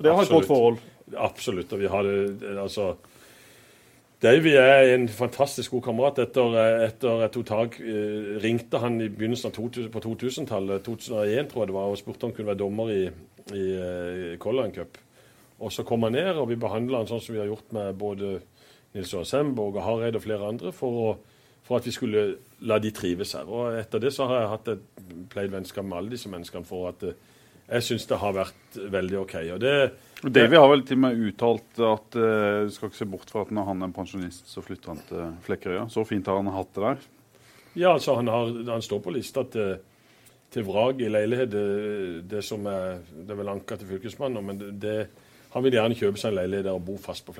[0.00, 0.78] Dere har et godt forhold.
[1.18, 1.72] Absolutt.
[1.74, 2.94] og vi har det, altså...
[4.20, 6.18] Davy er en fantastisk god kamerat.
[6.20, 11.48] Etter, etter jeg tok tak, eh, ringte han i begynnelsen av 2000, på 2000-tallet, 2001
[11.48, 13.06] tror jeg det var, og spurte om han kunne være dommer i,
[13.56, 13.64] i,
[14.34, 15.00] i Color Line Cup.
[15.60, 17.96] Og så kom han ned, og vi behandla han sånn som vi har gjort med
[18.00, 18.34] både
[18.92, 22.26] Nils Johan Semborg og Hareid og flere andre, for, å, for at vi skulle
[22.68, 23.48] la de trives her.
[23.48, 25.02] Og etter det så har jeg hatt et
[25.32, 27.16] pleid vennskap med alle disse menneskene for at eh,
[27.70, 29.36] jeg syns det har vært veldig OK.
[29.54, 29.74] Og det,
[30.20, 33.46] Davy har vel til og med uttalt at eh, du skal ikke se bort fra
[33.46, 35.86] at når han er pensjonist, så flytter han til Flekkerøya.
[35.88, 37.06] Så fint har han hatt det der.
[37.72, 39.78] Ja, altså han, har, han står på lista til,
[40.52, 41.54] til vrak i leilighet.
[41.54, 41.64] Det,
[42.28, 44.96] det som er, det er vel anka til Fylkesmannen, men det, det,
[45.54, 47.36] han vil gjerne kjøpe seg en leilighet der og bo fast på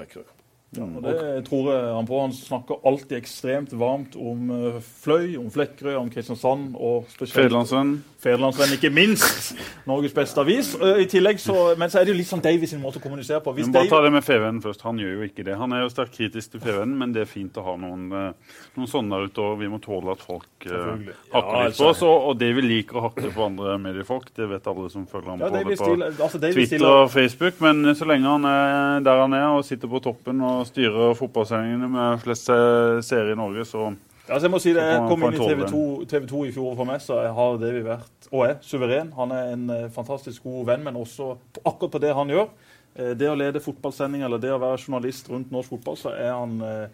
[0.71, 0.97] Flekkerøy.
[0.97, 2.19] Og det tror jeg han på.
[2.21, 7.97] Han snakker alltid ekstremt varmt om eh, Fløy, om Flekkerøy, om Kristiansand og Federlandsvenn.
[8.21, 9.55] Federlandsvenn, ikke minst.
[9.89, 10.71] Norges beste avis.
[10.79, 13.03] Eh, I tillegg så, Men så er det jo litt sånn Davy sin måte å
[13.03, 13.55] kommunisere på.
[13.57, 14.85] Hvis Men bare ta det med FVN først.
[14.87, 15.57] Han gjør jo ikke det.
[15.59, 18.55] Han er jo sterkt kritisk til FVN, men det er fint å ha noen, eh,
[18.79, 19.49] noen sånne der ute.
[19.51, 21.03] Og vi må tåle at folk uh,
[21.35, 21.83] hakker Ja, litt altså.
[21.83, 22.05] på oss.
[22.07, 25.35] Og, og det vi liker å hakke på andre mediefolk, det vet alle som følger
[25.35, 25.93] ham ja, på, på
[26.29, 27.59] altså Twitter og Facebook.
[27.65, 31.89] Men så lenge han er der han er og sitter på toppen og styrer fotballsendingene
[31.91, 33.91] med flest se- seere i Norge, så
[34.31, 36.75] altså jeg må si det, jeg kom inn i TV 2, TV 2 i fjor
[36.79, 39.13] for meg, så jeg har Davy vært, og er, suveren.
[39.17, 42.51] Han er en eh, fantastisk god venn, men også på, akkurat på det han gjør.
[42.97, 46.31] Eh, det å lede fotballsending eller det å være journalist rundt norsk fotball, så er
[46.35, 46.85] han eh,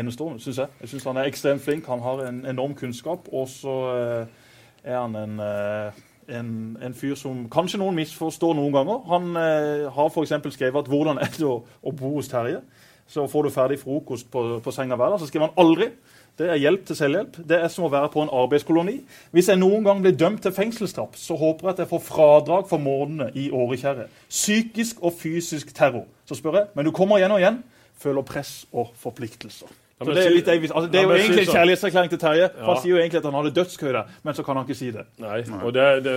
[0.00, 0.74] enestående, syns jeg.
[0.80, 1.86] Jeg syns han er ekstremt flink.
[1.92, 3.76] Han har en enorm kunnskap, og så
[4.82, 5.38] er han en
[6.24, 9.02] en, en fyr som kanskje noen misforstår noen ganger.
[9.10, 9.34] Han
[9.92, 10.32] har f.eks.
[10.54, 12.62] skrevet at 'hvordan er det å, å bo hos Terje'?
[13.10, 15.20] Så får du ferdig frokost på, på senga hver dag.
[15.20, 15.90] Så skriver han aldri.
[16.38, 17.36] Det er hjelp til selvhjelp.
[17.46, 18.96] Det er som å være på en arbeidskoloni.
[19.34, 22.66] Hvis jeg noen gang blir dømt til fengselsstraff, så håper jeg at jeg får fradrag
[22.70, 24.08] for månedene i Årekjerre.
[24.32, 26.08] Psykisk og fysisk terror.
[26.26, 27.62] Så spør jeg, men du kommer igjen og igjen.
[28.02, 29.70] Føler press og forpliktelser.
[30.00, 31.54] Ja, det er, litt, altså, det er jo egentlig en sånn.
[31.54, 32.48] kjærlighetserklæring til Terje.
[32.56, 34.78] for Han sier jo egentlig at han hadde dødskø der, men så kan han ikke
[34.80, 35.04] si det.
[35.22, 36.16] Nei, og det, det,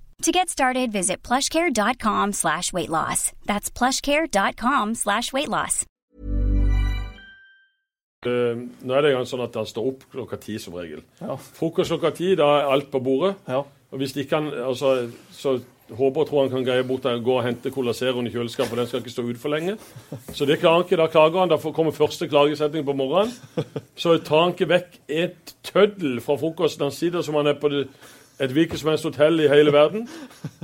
[0.21, 3.31] To get started, visit plushcare.com slash weight loss.
[3.47, 5.85] That's plushcare.com slash weight loss.
[8.21, 11.01] Uh, nå er det jo sånn at han står opp klokka ti som regel.
[11.23, 11.39] Ja.
[11.41, 13.33] Frokost klokka ti, da er alt på bordet.
[13.49, 13.63] Ja.
[13.65, 15.55] Og hvis ikke han, altså, så
[15.89, 18.69] håper og tror han kan greie bort å gå og hente Cola Zeroen i kjøleskapet,
[18.69, 19.79] for den skal ikke stå ute for lenge.
[20.37, 21.01] Så det klarer han ikke.
[21.01, 21.49] Da klager han.
[21.49, 23.33] Da kommer første klagesetning på morgenen.
[23.97, 26.91] Så tar han ikke vekk et tøddel fra frokosten.
[26.91, 27.87] Han sitter som han er på det
[28.41, 30.07] et hvilket som helst hotell i hele verden.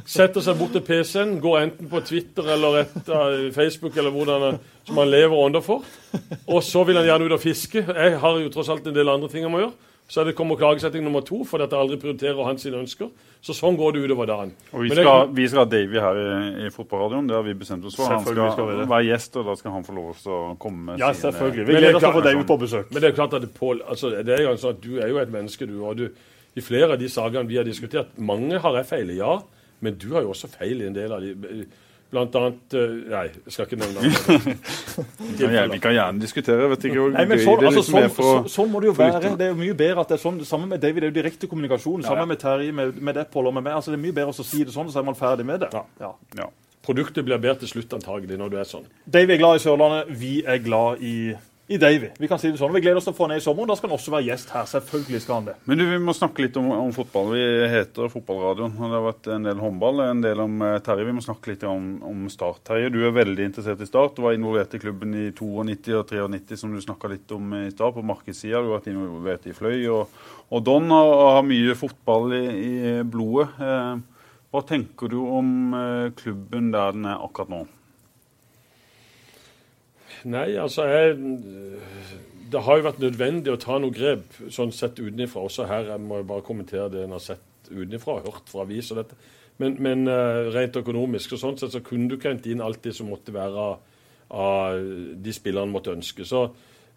[0.08, 4.60] Setter seg bort til PC-en, går enten på Twitter eller et, uh, Facebook eller hvordan
[4.88, 5.84] som han lever under for.
[6.48, 7.84] Og så vil han gjerne ut og fiske.
[7.88, 9.76] Jeg har jo tross alt en del andre ting jeg må gjøre.
[10.08, 13.10] Så det kommer klagesetting nummer to fordi dette jeg aldri prioriterer hans ønsker.
[13.44, 14.54] Så sånn går det utover dagen.
[14.72, 17.28] Og vi Men det- skal, vi skal ha Davy her i, i fotballradioen.
[17.28, 18.08] Det har vi bestemt oss for.
[18.08, 20.86] Han skal, skal vi være gjest, og da skal han få lov til å komme
[20.94, 21.68] med Ja, sine- selvfølgelig.
[21.68, 22.88] Vi Men det er gleder oss til å få Davy på besøk.
[22.94, 25.08] Men det er klart at det, Pål, altså, det er jo sånn at du er
[25.12, 25.84] jo et menneske, du.
[25.84, 26.08] Og du,
[26.58, 29.36] i flere av de sakene vi har diskutert Mange har jeg feil i, ja.
[29.84, 31.68] Men du har jo også feil i en del av de.
[32.08, 34.12] Blant annet eh, Nei, jeg skal ikke nevne det.
[35.20, 36.62] Vi kan, gjerne- vi kan gjerne diskutere.
[36.64, 38.54] Jeg vet ikke hvor Nei, men gøy sånn, det altså, liksom er sånn, for så,
[38.56, 39.34] sånn må det jo være.
[39.38, 40.38] Det er jo mye bedre at det er sånn.
[40.48, 42.06] Sammen med David det er jo direkte kommunikasjon.
[42.06, 42.30] Ja, Sammen ja.
[42.32, 43.76] med Terje, med, med deg, Pål, og med meg.
[43.78, 45.70] Altså, det er mye bedre å si det sånn, så er man ferdig med det.
[45.76, 46.14] Ja.
[46.40, 46.48] ja.
[46.88, 48.88] Produktet blir bedre til slutt, antagelig, når du er sånn.
[49.04, 50.16] David er glad i Sørlandet.
[50.24, 51.16] Vi er glad i,
[51.68, 52.10] i Davy.
[52.18, 52.72] Vi kan si det sånn.
[52.72, 53.68] Vi gleder oss til å få ned i sommeren.
[53.68, 54.68] Da skal han også være gjest her.
[54.72, 55.56] Selvfølgelig skal han det.
[55.68, 57.34] Men du, vi må snakke litt om, om fotball.
[57.36, 58.78] Vi heter Fotballradioen.
[58.78, 61.08] Det har vært en del håndball, en del om eh, Terje.
[61.10, 62.64] Vi må snakke litt om, om Start.
[62.70, 64.16] Terje, du er veldig interessert i Start.
[64.16, 67.66] Du var involvert i klubben i 92 og 93, som du snakka litt om i
[67.74, 68.64] stad, på markedssida.
[68.64, 73.00] Du har vært involvert i Fløy og, og Don, og, har mye fotball i, i
[73.04, 73.50] blodet.
[73.60, 77.66] Eh, hva tenker du om eh, klubben der den er akkurat nå?
[80.26, 81.18] Nei, altså jeg,
[82.52, 85.44] Det har jo vært nødvendig å ta noe grep, sånn sett utenfra.
[85.44, 88.94] Også her jeg må jeg bare kommentere det en har sett utenfra, hørt fra avis
[88.94, 89.18] og dette.
[89.58, 92.84] Men, men eh, rent økonomisk og sånn sett så kunne du ikke hente inn alt
[92.86, 93.68] det som måtte være
[94.28, 94.82] av,
[95.24, 96.26] de spillerne måtte ønske.
[96.28, 96.44] Så,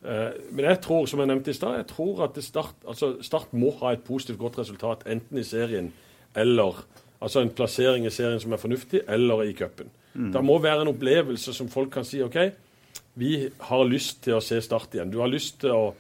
[0.05, 3.15] eh, men jeg tror, som jeg nevnte i stad, jeg tror at det start, altså
[3.25, 5.93] Start må ha et positivt godt resultat enten i serien
[6.39, 6.85] eller
[7.21, 9.91] altså en plassering i serien som er fornuftig, eller i cupen.
[10.35, 12.37] Det må være en opplevelse som folk kan si OK,
[13.15, 15.11] vi har lyst til å se Start igjen.
[15.11, 15.91] Du har lyst til å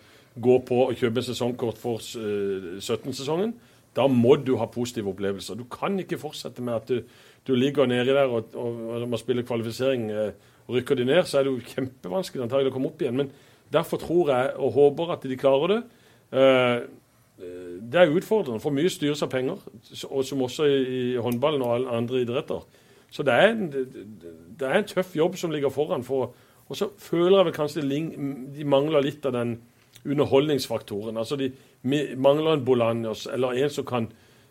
[0.40, 3.54] gå på og kjøpe sesongkort for eh, 17-sesongen.
[3.96, 5.58] Da må du ha positive opplevelser.
[5.58, 7.02] Du kan ikke fortsette med at du,
[7.46, 10.32] du ligger nedi der og, og, og må spille kvalifisering eh,
[10.68, 13.18] og rykker de ned, så er det jo kjempevanskelig antagelig å komme opp igjen.
[13.18, 13.32] Men
[13.74, 15.80] derfor tror jeg og håper at de klarer det.
[16.30, 16.76] Eh,
[17.90, 19.62] det er utfordrende, for mye styres av penger,
[20.10, 22.66] og som også i, i håndballen og alle andre idretter.
[23.10, 26.04] Så det er, en, det er en tøff jobb som ligger foran.
[26.06, 26.34] For,
[26.70, 29.56] og så føler jeg vel kanskje de, mangler litt av den
[30.06, 31.18] underholdningsfaktoren.
[31.18, 31.50] Altså De
[32.16, 34.06] mangler en Bolanjos eller en som kan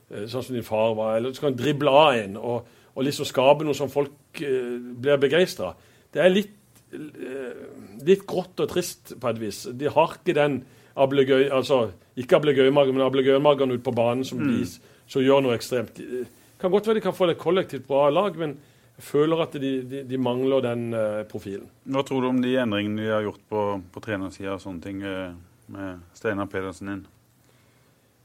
[0.09, 3.65] sånn som din far var, eller som kan drible av en og, og liksom skape
[3.65, 5.75] noe som folk uh, blir begeistra.
[6.09, 6.55] Det er litt,
[6.95, 9.63] uh, litt grått og trist på et vis.
[9.77, 10.63] De har ikke den
[10.99, 14.65] ablegøy, altså ikke ablegøymagen, men ablegøymagen ute på banen som, de,
[15.07, 16.01] som gjør noe ekstremt.
[16.01, 16.25] Det
[16.59, 18.57] kan godt være de kan få et kollektivt bra lag, men
[19.03, 21.69] føler at de, de, de mangler den uh, profilen.
[21.89, 24.99] Hva tror du om de endringene de har gjort på, på trenersida og sånne ting,
[25.03, 25.31] uh,
[25.73, 27.05] med Steinar Pedersen inn?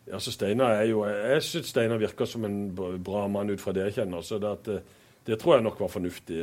[0.09, 3.73] Ja, så Steinar er jo, Jeg syns Steinar virker som en bra mann ut fra
[3.73, 4.25] det jeg kjenner.
[4.25, 6.43] så det, at, det, det tror jeg nok var fornuftig.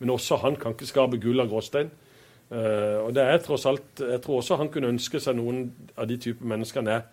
[0.00, 1.90] Men også han kan ikke skape gull av gråstein.
[2.48, 6.16] Og det er tross alt, Jeg tror også han kunne ønske seg noen av de
[6.16, 7.04] type menneskene jeg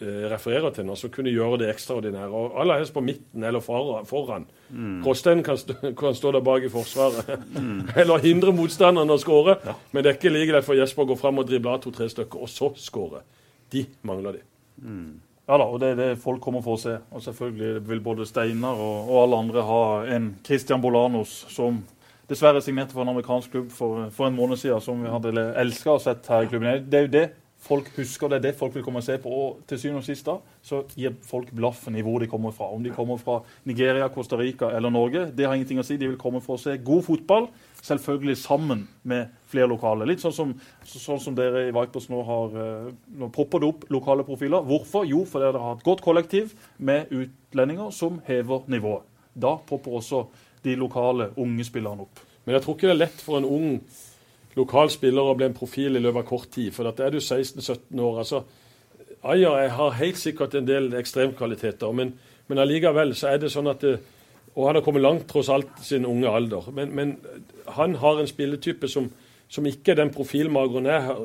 [0.00, 2.28] refererer til nå, som kunne gjøre det ekstraordinære.
[2.28, 4.46] og Aller helst på midten eller foran.
[4.70, 5.02] Mm.
[5.04, 7.28] Kan, stå, kan stå der bak i forsvaret.
[7.56, 7.88] Mm.
[8.00, 9.58] eller hindre motstanderen å skåre.
[9.66, 9.76] Ja.
[9.92, 12.08] Men det er ikke like lett for Jesper å gå fram og drible av to-tre
[12.08, 13.24] stykker, og så skåre.
[13.70, 14.46] De mangler de.
[14.80, 15.20] Mm.
[15.50, 16.96] Ja da, og det er det folk kommer for å se.
[17.10, 19.82] Og selvfølgelig vil både Steinar og, og alle andre ha
[20.16, 21.82] en Christian Bolanos som
[22.30, 25.96] dessverre signerte for en amerikansk klubb for, for en måned siden, som vi hadde elska
[25.96, 26.84] å sett her i klubben.
[26.86, 27.24] Det er jo det
[27.60, 29.30] folk husker, det er det folk vil komme og se på.
[29.30, 32.70] Og til syvende og sist da, så gir folk blaffen i hvor de kommer fra.
[32.72, 35.98] Om de kommer fra Nigeria, Costa Rica eller Norge, det har ingenting å si.
[36.00, 40.08] De vil komme for å se god fotball, selvfølgelig sammen med flere lokale.
[40.08, 40.54] Litt sånn som,
[40.88, 42.58] sånn som dere i Vipers nå har
[43.20, 44.64] Nå popper det opp lokale profiler.
[44.66, 45.04] Hvorfor?
[45.08, 49.04] Jo, fordi dere har et godt kollektiv med utlendinger som hever nivået.
[49.34, 50.24] Da popper også
[50.64, 52.22] de lokale unge spillerne opp.
[52.44, 53.68] Men jeg tror ikke det er lett for en ung
[54.56, 56.72] lokal spiller og bli en profil i løpet av kort tid.
[56.74, 58.18] For da er du 16-17 år.
[58.18, 58.42] altså
[59.22, 62.14] Aja jeg har helt sikkert en del ekstremkvaliteter, men,
[62.48, 63.98] men allikevel så er det sånn at det,
[64.54, 66.70] Og han har kommet langt tross alt sin unge alder.
[66.74, 67.12] Men, men
[67.68, 69.06] han har en spilletype som,
[69.48, 71.16] som ikke er den profilmageren jeg,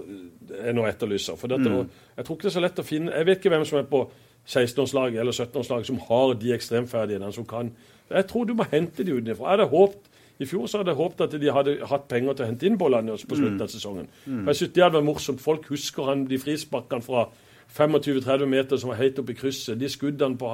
[0.51, 1.39] jeg nå etterlyser.
[1.39, 1.89] For dette, mm.
[2.17, 3.87] Jeg tror ikke det er så lett å finne Jeg vet ikke hvem som er
[3.89, 4.03] på
[4.45, 7.33] 16-årslaget eller 17-årslaget som har de ekstremferdighetene.
[7.33, 7.71] som kan
[8.11, 9.49] Jeg tror du må hente de utenfra.
[9.49, 12.45] Jeg hadde håpet i fjor så hadde jeg håpet at de hadde hatt penger til
[12.45, 14.09] å hente inn Bollanjos på slutten av sesongen.
[14.25, 14.43] Mm.
[14.49, 15.41] Jeg synes Det hadde vært morsomt.
[15.41, 17.29] Folk husker han, de frisparkene fra
[17.77, 19.79] 25-30 meter som var helt oppe i krysset.
[19.79, 20.51] De skuddene på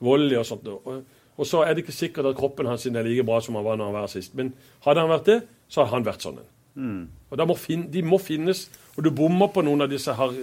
[0.00, 0.66] volley og sånt.
[0.66, 1.04] Og,
[1.36, 3.78] og, så er det ikke sikkert at kroppen hans er like bra som han var
[3.78, 4.34] når han var sist.
[4.34, 4.52] Men
[4.86, 6.50] hadde han vært det, så hadde han vært sånn en.
[6.80, 7.08] Mm.
[7.30, 7.56] Og må
[7.92, 8.70] De må finnes.
[8.96, 10.34] Og du bommer på noen av disse her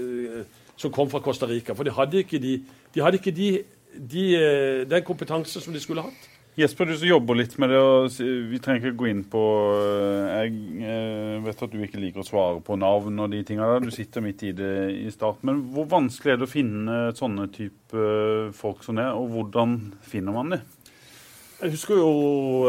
[0.77, 1.75] som kom fra Costa Rica.
[1.75, 2.63] For de hadde ikke, de,
[2.93, 3.63] de hadde ikke de,
[3.97, 6.29] de, eh, den kompetansen som de skulle hatt.
[6.57, 8.15] Jesper, du som jobber litt med det, og
[8.49, 9.41] vi trenger ikke gå inn på
[9.77, 13.67] eh, Jeg eh, vet at du ikke liker å svare på navn og de tinga
[13.69, 13.85] der.
[13.85, 14.71] Du sitter midt i det
[15.03, 15.45] i starten.
[15.51, 18.07] Men hvor vanskelig er det å finne sånne type
[18.57, 20.63] folk som det, og hvordan finner man det?
[21.57, 22.09] Jeg husker jo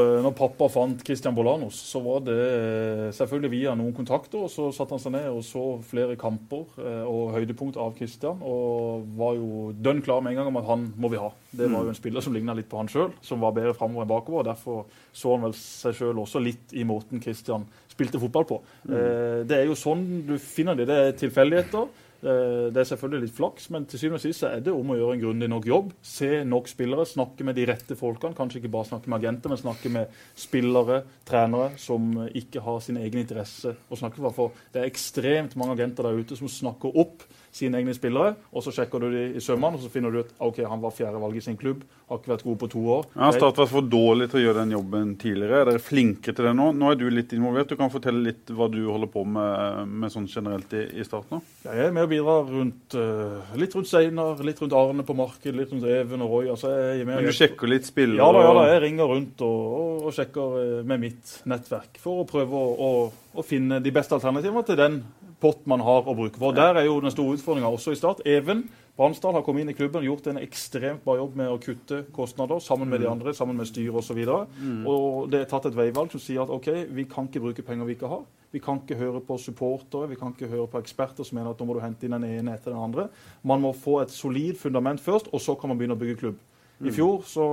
[0.00, 4.46] eh, når pappa fant Christian Bolanos, så var det eh, selvfølgelig via noen kontakter.
[4.46, 8.40] og Så satte han seg ned og så flere kamper eh, og høydepunkt av Christian.
[8.40, 11.28] Og var jo dønn klar med en gang om at han må vi ha.
[11.52, 14.06] Det var jo en spiller som ligna litt på han sjøl, som var bedre framover
[14.06, 14.40] enn bakover.
[14.40, 18.62] og Derfor så han vel seg sjøl også litt i måten Christian spilte fotball på.
[18.88, 20.88] Det er jo sånn du finner det.
[20.88, 21.88] Det er tilfeldigheter.
[22.18, 24.96] Eh, det er selvfølgelig litt flaks, men til syvende og sist er det om å
[24.98, 25.92] gjøre en grundig nok jobb.
[26.02, 28.34] Se nok spillere, snakke med de rette folkene.
[28.38, 32.98] Kanskje ikke bare snakke med agenter, men snakke med spillere, trenere som ikke har sin
[32.98, 34.34] egen interesse å snakke for.
[34.34, 37.22] For det er ekstremt mange agenter der ute som snakker opp
[37.54, 40.34] sine egne spillere, og så sjekker du de i sømmene, og så finner du ut
[40.48, 43.08] ok, han var fjerde valg i sin klubb, har ikke vært god på to år.
[43.14, 45.60] Ja, Start vært for dårlig til å gjøre den jobben tidligere.
[45.60, 46.70] Er dere flinkere til det nå?
[46.76, 47.68] Nå er du litt involvert.
[47.68, 51.38] Du kan fortelle litt hva du holder på med, med sånn generelt i, i starten?
[51.38, 51.42] nå?
[51.68, 55.54] jeg er med og bidrar rundt, uh, litt rundt Steinar, litt rundt Arne på markedet,
[55.58, 56.50] litt rundt Even og Roy.
[56.54, 56.72] Altså,
[57.04, 58.22] Men du sjekker litt spillere?
[58.22, 62.00] Ja da, ja da, jeg ringer rundt og, og, og sjekker eh, med mitt nettverk
[62.02, 62.90] for å prøve å, å,
[63.38, 65.00] å finne de beste alternativene til den
[65.42, 66.56] pott man har å bruke for.
[66.56, 68.24] Der er jo den store utfordringa også i Start.
[68.26, 68.66] Even
[68.98, 72.00] Bransdal har kommet inn i klubben og gjort en ekstremt bra jobb med å kutte
[72.14, 73.12] kostnader sammen med de mm.
[73.12, 74.18] andre, sammen med styret osv.
[74.58, 74.80] Mm.
[74.90, 76.66] Og det er tatt et veivalg som sier at OK,
[76.96, 78.24] vi kan ikke bruke penger vi ikke har.
[78.50, 81.62] Vi kan ikke høre på supportere, vi kan ikke høre på eksperter som mener at
[81.62, 83.06] nå må du hente inn den ene etter den andre.
[83.46, 86.42] Man må få et solid fundament først, og så kan man begynne å bygge klubb.
[86.78, 87.44] I fjor så,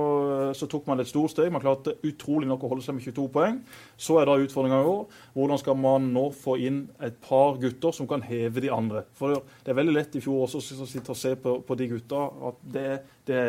[0.54, 1.50] så, tok man et stort steg.
[1.50, 3.58] Man klarte utrolig nok å holde seg med 22 poeng.
[3.98, 7.94] Så er da utfordringa i år hvordan skal man nå få inn et par gutter
[7.96, 9.02] som kan heve de andre.
[9.18, 11.88] For Det er veldig lett i fjor også å sitte og se på, på de
[11.90, 12.88] gutta at det,
[13.26, 13.40] det,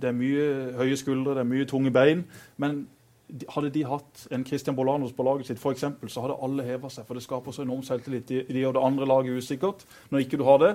[0.00, 0.46] det, er mye
[0.80, 2.24] høye skuldre, det er mye tunge bein.
[2.56, 2.86] Men
[3.52, 6.88] hadde de hatt en Christian Bolanos på laget sitt, for eksempel, så hadde alle heva
[6.92, 7.04] seg.
[7.04, 8.28] For det skaper så enorm selvtillit.
[8.30, 10.72] De, de gjør det andre laget usikkert når ikke du har det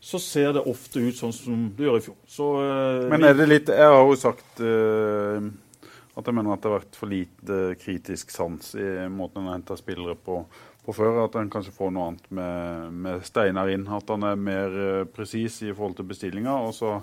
[0.00, 2.16] så ser det ofte ut sånn som det gjør i fjor.
[2.28, 5.36] Så, uh, Men er det litt Jeg har jo sagt uh,
[6.16, 9.78] at jeg mener at det har vært for lite kritisk sans i måten en henter
[9.78, 10.40] spillere på,
[10.84, 11.22] på før.
[11.26, 13.86] At en kanskje får noe annet med, med Steinar inn.
[13.92, 16.56] At han er mer uh, presis i forhold til bestillinga.
[16.64, 16.96] Og så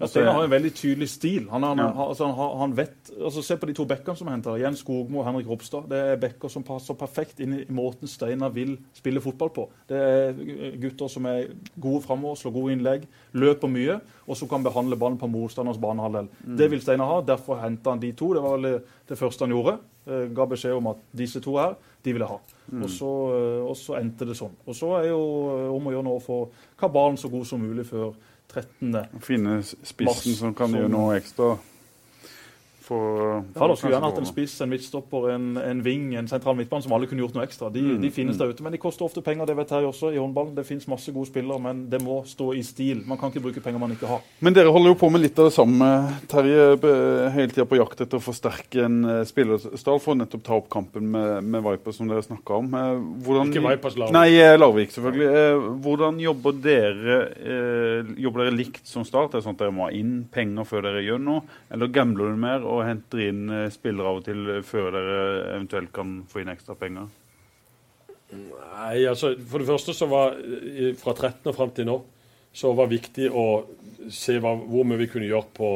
[0.00, 1.48] ja, Steinar har en veldig tydelig stil.
[1.50, 1.88] Han, han, ja.
[2.06, 4.56] altså, han, han vet, altså, Se på de to bekkene som er henta.
[4.60, 5.90] Jens Skogmo og Henrik Ropstad.
[5.92, 9.66] Det er bekker som passer perfekt inn i måten Steinar vil spille fotball på.
[9.90, 10.40] Det er
[10.80, 15.20] gutter som er gode framover, slår gode innlegg, løper mye, og som kan behandle ballen
[15.20, 16.32] på motstanders banehalvdel.
[16.46, 16.56] Mm.
[16.62, 17.22] Det vil Steinar ha.
[17.34, 18.32] Derfor henta han de to.
[18.34, 19.78] Det var det første han gjorde.
[20.10, 21.74] Eh, ga beskjed om at disse to her,
[22.04, 22.38] de ville ha.
[22.70, 22.82] Mm.
[22.82, 24.54] Og, så, eh, og, så, endte det sånn.
[24.64, 25.20] Og så er jo
[25.52, 26.38] eh, om å gjøre nå å få
[26.80, 28.14] kabalen så god som mulig før
[28.52, 29.20] 13.
[29.24, 31.54] Finne spissen som kan gjøre noe ekstra
[32.90, 36.56] for Ja, da skulle gjerne hatt en spiss, en midtstopper, en, en ving, en sentral
[36.58, 37.70] midtbane som alle kunne gjort noe ekstra.
[37.72, 38.40] De, mm, de finnes mm.
[38.40, 39.46] der ute, men de koster ofte penger.
[39.46, 40.56] Det vet jeg også i håndballen.
[40.56, 43.04] Det finnes masse gode spillere, men det må stå i stil.
[43.08, 44.24] Man kan ikke bruke penger man ikke har.
[44.42, 45.90] Men dere holder jo på med litt av det samme,
[46.30, 46.66] Terje.
[47.36, 50.70] Hele tida på jakt etter å forsterke en eh, spillerstall for å nettopp ta opp
[50.72, 52.74] kampen med, med Viper, som dere snakka om.
[52.74, 52.92] Eh,
[53.26, 54.16] hvordan, ikke Vipers Larvik.
[54.18, 55.78] Nei, eh, Larvik, selvfølgelig.
[55.84, 57.20] Hvordan jobber dere?
[58.20, 59.34] Jobber dere likt som Start?
[59.34, 62.34] Er det sånn at dere må ha inn penger før dere gjør noe, eller gambler
[62.34, 62.66] du mer?
[62.70, 65.18] og og henter inn eh, spillere av og til eh, før dere
[65.56, 67.10] eventuelt kan få inn ekstra penger?
[68.30, 70.36] Nei, altså For det første så var
[71.00, 72.00] fra 13 og fram til nå
[72.52, 73.46] så var det viktig å
[74.10, 75.70] se hva, hvor mye vi kunne gjøre på,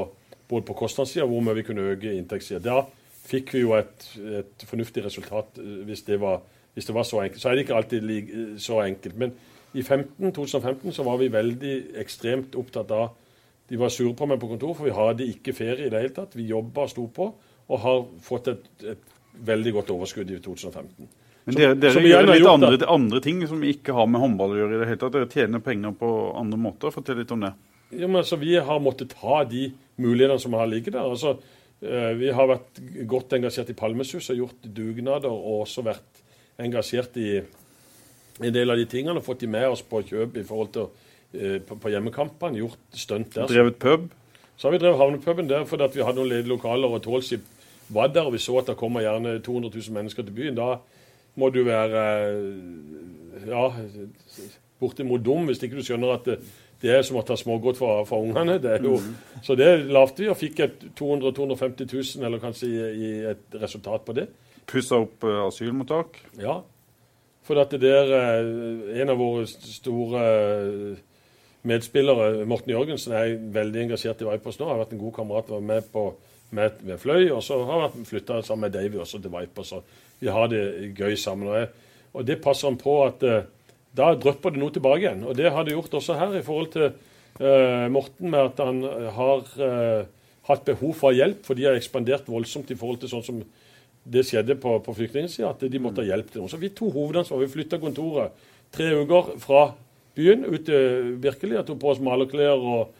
[0.50, 2.62] både på kostnadssida og hvor mye vi kunne øke inntektssida.
[2.64, 2.82] Da
[3.24, 4.08] fikk vi jo et,
[4.40, 6.42] et fornuftig resultat eh, hvis det, var,
[6.74, 7.42] hvis det, var, så enkelt.
[7.42, 9.20] Så er det ikke alltid like, så enkelt.
[9.20, 9.36] Men
[9.74, 13.14] i 15, 2015 så var vi veldig ekstremt opptatt av
[13.68, 16.14] de var sure på meg på kontor, for vi hadde ikke ferie i det hele
[16.16, 16.36] tatt.
[16.36, 17.28] Vi jobba og sto på,
[17.64, 19.14] og har fått et, et
[19.48, 21.08] veldig godt overskudd i 2015.
[21.44, 24.76] Men dere, dere gjør litt andre, andre, ting som ikke har med håndball å gjøre
[24.76, 25.16] i det hele tatt.
[25.16, 26.10] Dere tjener penger på
[26.40, 26.92] andre måter.
[26.92, 27.52] Fortell litt om det.
[27.92, 29.66] Ja, men altså, Vi har måttet ta de
[30.00, 31.04] mulighetene som har ligget der.
[31.04, 31.36] Altså,
[31.84, 36.24] eh, vi har vært godt engasjert i Palmesus og gjort dugnader, og også vært
[36.64, 37.30] engasjert i
[38.40, 40.86] en del av de tingene og fått de med oss på kjøp i forhold til
[40.86, 40.92] å
[41.68, 43.48] på, på hjemmekampene, gjort stunt der.
[43.50, 44.10] Drevet pub?
[44.56, 47.46] Så har vi drevet havnepuben der fordi vi hadde noen ledige lokaler, og Tålskip
[47.88, 48.28] var der.
[48.28, 50.58] Og vi så at det kommer gjerne 200 000 mennesker til byen.
[50.58, 50.76] Da
[51.34, 53.64] må du være eh, ja,
[54.80, 56.38] bortimot dum hvis ikke du skjønner at det,
[56.82, 58.60] det er som å ta smågodt for, for ungene.
[58.62, 59.40] Det jo, mm.
[59.42, 63.58] Så det lavte vi, og fikk et 200 250 000 eller kanskje i, i et
[63.62, 64.28] resultat på det.
[64.70, 66.20] Pussa opp uh, asylmottak?
[66.40, 66.60] Ja.
[67.44, 71.02] For at det der uh, En av våre store uh,
[71.64, 72.44] medspillere.
[72.48, 74.68] Morten Jørgensen er veldig engasjert i Vipers nå.
[74.68, 75.50] Har vært en god kamerat.
[75.52, 76.08] Var med på
[76.54, 77.28] med, med Fløy.
[77.34, 79.72] Og så har han flytta sammen med Davy også til Vipers.
[79.76, 81.50] Og vi har det gøy sammen.
[81.50, 81.68] Og, jeg,
[82.14, 83.40] og det passer han på at uh,
[83.94, 85.26] da drypper det noe tilbake igjen.
[85.28, 88.82] Og det har det gjort også her i forhold til uh, Morten, med at han
[89.18, 90.06] har uh,
[90.48, 93.44] hatt behov for hjelp, for de har ekspandert voldsomt i forhold til sånn som
[94.04, 96.52] det skjedde på, på flyktningsida, at de måtte ha hjelp til noe.
[96.52, 97.40] Så vi tok hovedansvar.
[97.40, 98.34] Vi flytta kontoret
[98.74, 99.70] tre uker fra
[100.16, 100.78] byen Ute,
[101.22, 101.58] virkelig.
[101.58, 102.94] Jeg tok på oss malerklær og,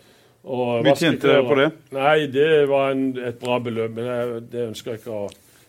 [0.45, 1.71] og Mye tjente dere på det?
[1.95, 3.97] Nei, det var en, et bra beløp.
[3.97, 5.25] Men jeg, det ønsker jeg ikke å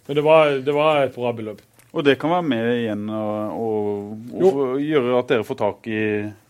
[0.05, 1.63] Men det var, det var et bra beløp.
[1.95, 6.01] Og det kan være med igjen og, og, og gjøre at dere får tak i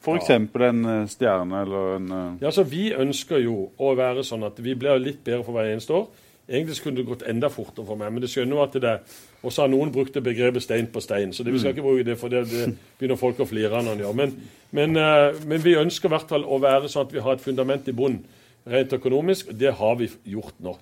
[0.01, 0.31] f.eks.
[0.31, 0.39] Ja.
[0.71, 2.23] en eh, stjerne eller en uh...
[2.41, 5.69] Ja, så Vi ønsker jo å være sånn at vi blir litt bedre for hver
[5.69, 6.07] eneste år.
[6.45, 8.99] Egentlig skulle det gått enda fortere for meg, men det skjønner jo at det
[9.41, 12.03] Og så har noen brukt begrepet 'stein på stein', så det, vi skal ikke bruke
[12.03, 14.13] det, for det, det begynner folk å flire når han gjør.
[14.13, 14.33] Men,
[14.71, 17.41] men, uh, men, vi ønsker i hvert fall å være sånn at vi har et
[17.41, 18.25] fundament i bunnen
[18.65, 19.53] rent økonomisk.
[19.53, 20.77] Det har vi gjort nå.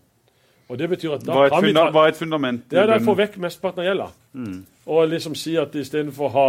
[0.69, 2.63] Og det betyr at da hva, kan vi hva er et fundament?
[2.71, 4.07] Det er å få vekk mesteparten av gjelda.
[4.33, 4.59] Mm.
[4.85, 6.47] Og liksom si at istedenfor å ha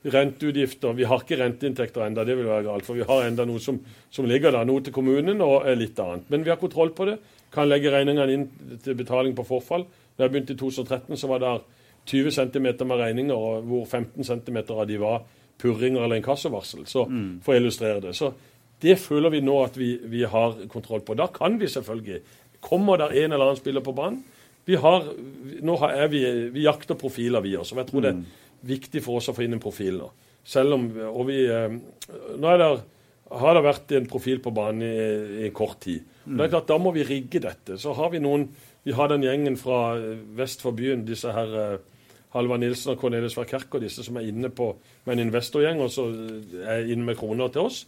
[0.00, 2.86] renteutgifter Vi har ikke renteinntekter enda, det vil være galt.
[2.86, 3.76] For vi har enda noe som,
[4.10, 4.64] som ligger der.
[4.64, 6.24] Noe til kommunen og litt annet.
[6.32, 7.18] Men vi har kontroll på det.
[7.54, 8.46] Kan legge regningene inn
[8.84, 9.86] til betaling på forfall.
[10.16, 11.54] Da jeg begynte i 2013, så var det
[12.10, 15.22] 20 cm med regninger, og hvor 15 cm av de var
[15.60, 16.86] purringer eller inkassovarsel.
[16.88, 17.40] Så mm.
[17.44, 18.14] for å illustrere det.
[18.16, 18.32] Så
[18.80, 21.16] det føler vi nå at vi, vi har kontroll på.
[21.18, 22.22] Da kan vi selvfølgelig
[22.60, 24.18] Kommer der en eller annen spiller på banen?
[24.68, 25.06] Vi har,
[25.64, 26.18] nå er vi,
[26.52, 27.72] vi jakter profiler, vi også.
[27.72, 28.04] Og Jeg tror mm.
[28.04, 30.10] det er viktig for oss å få inn en profil nå.
[30.44, 32.68] Selv om og vi, nå er det,
[33.30, 36.02] har det vært en profil på banen i, i kort tid.
[36.24, 36.36] Mm.
[36.36, 37.78] Det er klart, Da må vi rigge dette.
[37.78, 38.48] Så har vi noen
[38.82, 39.98] Vi har den gjengen fra
[40.38, 41.80] vest for byen, disse her eh,
[42.32, 44.70] Halvard Nilsen og Cornelius Verkerk og disse som er inne på
[45.04, 46.06] med en investorgjeng og så
[46.64, 47.82] er inne med kroner til oss.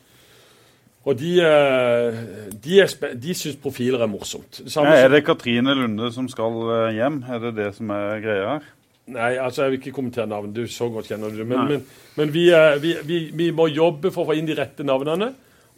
[1.08, 2.20] Og de, eh,
[2.52, 4.60] de, er, de syns profiler er morsomt.
[4.68, 7.22] Ja, er det Katrine Lunde som skal eh, hjem?
[7.24, 8.68] Er det det som er greia her?
[9.10, 10.52] Nei, altså jeg vil ikke kommentere navn.
[10.54, 11.42] Du så godt kjenner du.
[11.44, 11.86] Men, men,
[12.18, 12.46] men vi,
[12.82, 15.32] vi, vi, vi, må jobbe for å få inn de rette navnene.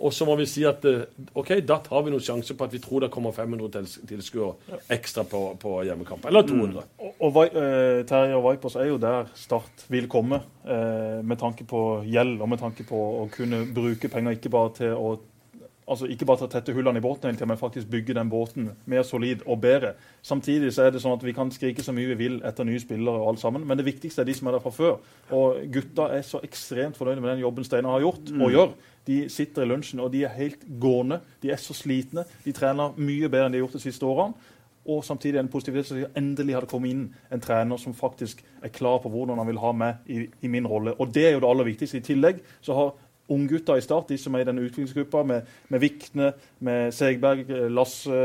[0.05, 1.05] Og så må vi si at eh,
[1.39, 5.23] ok, da tar vi noen sjanse på at vi tror det kommer 500 tilskuere ekstra
[5.31, 6.27] på, på hjemmekamp.
[6.27, 6.83] Eller 200.
[6.83, 7.05] Mm.
[7.07, 11.67] Og, og uh, Terje og Vipers er jo der Start vil komme, uh, med tanke
[11.71, 15.15] på gjeld og med tanke på å kunne bruke penger ikke bare til å
[15.89, 19.03] altså ikke bare til å tette hullene i båten, men faktisk bygge den båten mer
[19.03, 19.93] solid og bedre.
[20.23, 22.81] Samtidig så er det sånn at vi kan skrike så mye vi vil etter nye
[22.81, 24.97] spillere, og alt sammen, men det viktigste er de som er der fra før.
[25.37, 28.51] Og Gutta er så ekstremt fornøyde med den jobben Steinar har gjort og mm.
[28.57, 28.75] gjør.
[29.05, 31.21] De sitter i lunsjen og de er helt gående.
[31.43, 32.25] De er så slitne.
[32.45, 34.53] De trener mye bedre enn de har gjort de siste årene.
[34.85, 38.99] Og samtidig en positivitet som endelig har kommet inn en trener som faktisk er klar
[39.01, 40.93] på hvordan han vil ha meg i, i min rolle.
[41.01, 42.03] Og det er jo det aller viktigste.
[42.03, 42.93] I tillegg så har
[43.33, 46.33] unggutta i Start, de som er i denne utviklingsgruppa med, med Vikne,
[46.65, 48.19] med Segberg, Lasse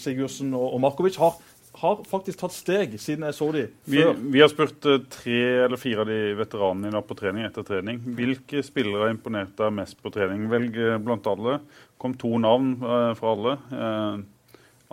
[0.00, 1.36] Sigurdsen og, og Markovic, har
[1.74, 4.12] har faktisk tatt steg siden jeg så dem før.
[4.14, 7.98] Vi, vi har spurt uh, tre eller fire av de veteranene på trening etter trening.
[8.14, 10.46] Hvilke spillere har imponert deg mest på trening?
[10.52, 11.58] Velg blant alle.
[11.98, 12.76] kom to navn
[13.18, 13.56] fra alle.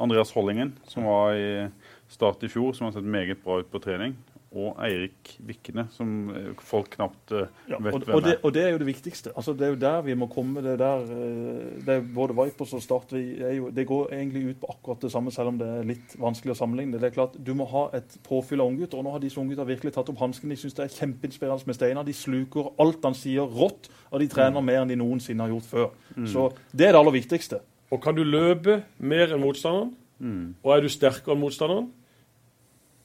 [0.01, 1.70] Andreas Hollingen, som var i
[2.09, 4.18] Start i fjor, som har sett meget bra ut på trening
[4.51, 8.39] og Eirik Vikne, som eh, folk knapt uh, ja, vet og, hvem og det, er.
[8.43, 9.31] Og det er jo det viktigste.
[9.31, 10.59] Altså, det er jo der vi må komme.
[10.63, 14.59] Det er der, uh, det er både Vipers og Start jo, Det går egentlig ut
[14.59, 16.99] på akkurat det samme, selv om det er litt vanskelig å sammenligne.
[16.99, 19.69] Det er klart, Du må ha et påfyll av unggutter, og nå har disse unggutter
[19.71, 20.51] virkelig tatt opp hansken.
[20.51, 22.07] De syns det er kjempeinspirerende med Steinar.
[22.07, 24.67] De sluker alt han sier rått, og de trener mm.
[24.67, 25.89] mer enn de noensinne har gjort før.
[26.17, 26.27] Mm.
[26.27, 27.63] Så det er det aller viktigste.
[27.91, 30.45] Og kan du løpe mer enn motstanderen, mm.
[30.59, 31.91] og er du sterkere enn motstanderen,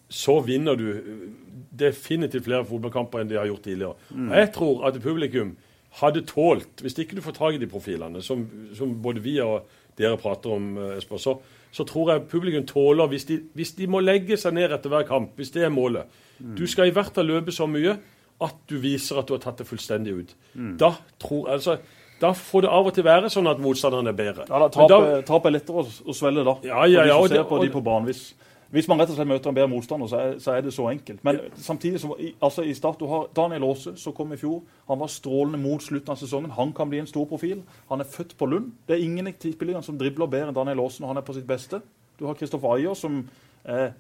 [0.09, 0.87] så vinner du
[1.77, 4.11] definitivt flere fotballkamper enn de har gjort tidligere.
[4.11, 4.31] Mm.
[4.39, 5.57] Jeg tror at publikum
[6.01, 8.45] hadde tålt, hvis ikke du får tak i de profilene, som,
[8.77, 11.39] som både vi og dere prater om, eh, Esper, så,
[11.73, 15.07] så, tror jeg publikum tåler hvis de, hvis de, må legge seg ned etter hver
[15.09, 16.05] kamp, hvis det er målet.
[16.39, 16.55] Mm.
[16.59, 17.97] Du skal i hvert fall løpe så mye
[18.45, 20.35] at du viser at du har tatt det fullstendig ut.
[20.53, 20.75] Mm.
[20.81, 20.93] Da
[21.23, 21.79] tror altså
[22.21, 24.47] da får det av og til være sånn at motstanderen er bedre.
[24.49, 26.55] Ja, da tap er lettere og å svelge da.
[26.65, 28.09] Ja, ja, ja, og, det, og, de på banen.
[28.09, 28.31] Hvis,
[28.71, 30.89] hvis man rett og slett møter en bedre motstander, så er, så er det så
[30.91, 31.21] enkelt.
[31.25, 34.63] Men samtidig som altså i start, du har Daniel Aase, som kom i fjor.
[34.89, 36.51] Han var strålende mot slutten av sesongen.
[36.57, 37.63] Han kan bli en stor profil.
[37.91, 38.73] Han er født på Lund.
[38.89, 41.37] Det er ingen i Tippeligaen som dribler bedre enn Daniel Aase når han er på
[41.39, 41.81] sitt beste.
[42.19, 43.23] Du har Kristoffer Ayer, som
[43.65, 43.93] er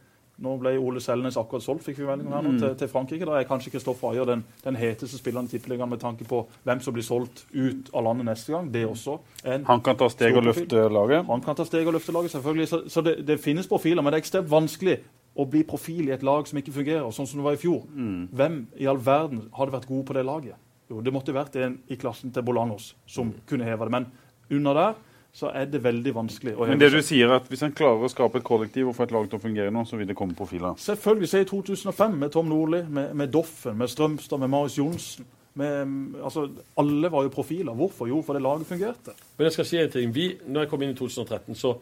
[0.42, 2.58] nå ble Ole Selnes akkurat solgt, fikk vi melding her nå, mm.
[2.60, 3.24] til, til, Frankrike.
[3.28, 6.82] Da er kanskje Kristoffer Ayer den, den, heteste spilleren i Tippeligaen med tanke på hvem
[6.84, 8.68] som blir solgt ut av landet neste gang.
[8.72, 9.16] Det også.
[9.46, 11.24] Han kan ta steg og løfte laget?
[11.30, 12.68] Han kan ta steg og løfte laget, selvfølgelig.
[12.68, 14.98] Så, så det, det, finnes profiler, men det er ekstremt vanskelig
[15.36, 17.82] å bli profil i et lag som ikke fungerer, sånn som det var i fjor.
[17.96, 18.22] Mm.
[18.36, 20.60] Hvem i all verden hadde vært god på det laget?
[20.92, 23.96] Jo, det måtte vært en i klassen til Bolangos som kunne heve det.
[23.96, 24.12] Men
[24.52, 25.04] under der
[25.36, 28.06] så er det veldig vanskelig å Men det du sier er at hvis en klarer
[28.06, 30.16] å skape et kollektiv og få et lag til å fungere nå, så vil det
[30.16, 30.78] komme profiler.
[30.80, 31.28] Selvfølgelig.
[31.28, 35.26] Se i 2005 med Tom Nordli, med, med Doffen, med Strømstad, med Marius Johnsen.
[35.60, 35.92] Med,
[36.24, 36.46] altså,
[36.80, 37.76] alle var jo profiler.
[37.76, 38.08] Hvorfor?
[38.08, 39.12] Jo, fordi laget fungerte.
[39.36, 40.14] Men jeg skal si en ting.
[40.16, 41.74] Vi, når jeg kom inn i 2013, så,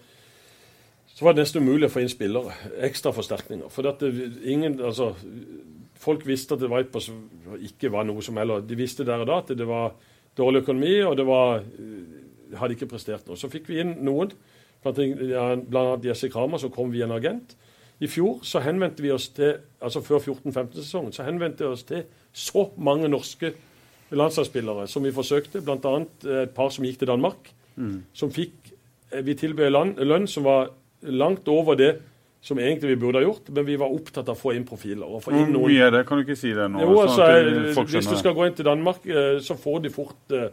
[1.14, 2.58] så var det nesten umulig å få inn spillere.
[2.90, 3.70] Ekstra forsterkninger.
[3.74, 5.12] For at det, ingen, altså,
[6.02, 7.12] folk visste at Vipers
[7.70, 9.94] ikke var noe som heller De visste der og da at det var
[10.34, 11.62] dårlig økonomi, og det var
[12.54, 13.38] eh, hadde ikke prestert noe.
[13.40, 14.32] Så fikk vi inn noen,
[14.84, 17.56] annet Jesse Kramer, så kom vi en agent.
[18.02, 22.02] I fjor så henvendte vi oss til altså før 14-15-sesongen, så henvendte vi oss til
[22.34, 23.54] så mange norske
[24.14, 25.94] landslagsspillere som vi forsøkte, bl.a.
[26.42, 27.52] et par som gikk til Danmark.
[28.14, 28.72] Som fikk
[29.10, 29.70] eh, Vi tilbød
[30.04, 30.68] lønn som var
[31.02, 31.94] langt over det
[32.44, 35.08] som egentlig vi burde ha gjort, men vi var opptatt av å få inn profiler.
[35.08, 36.02] og få inn Hvor mye er det?
[36.06, 36.82] Kan du ikke si det nå?
[36.82, 39.78] jo, sånn altså, eh, folk Hvis du skal gå inn til Danmark, eh, så får
[39.86, 40.50] de fort eh,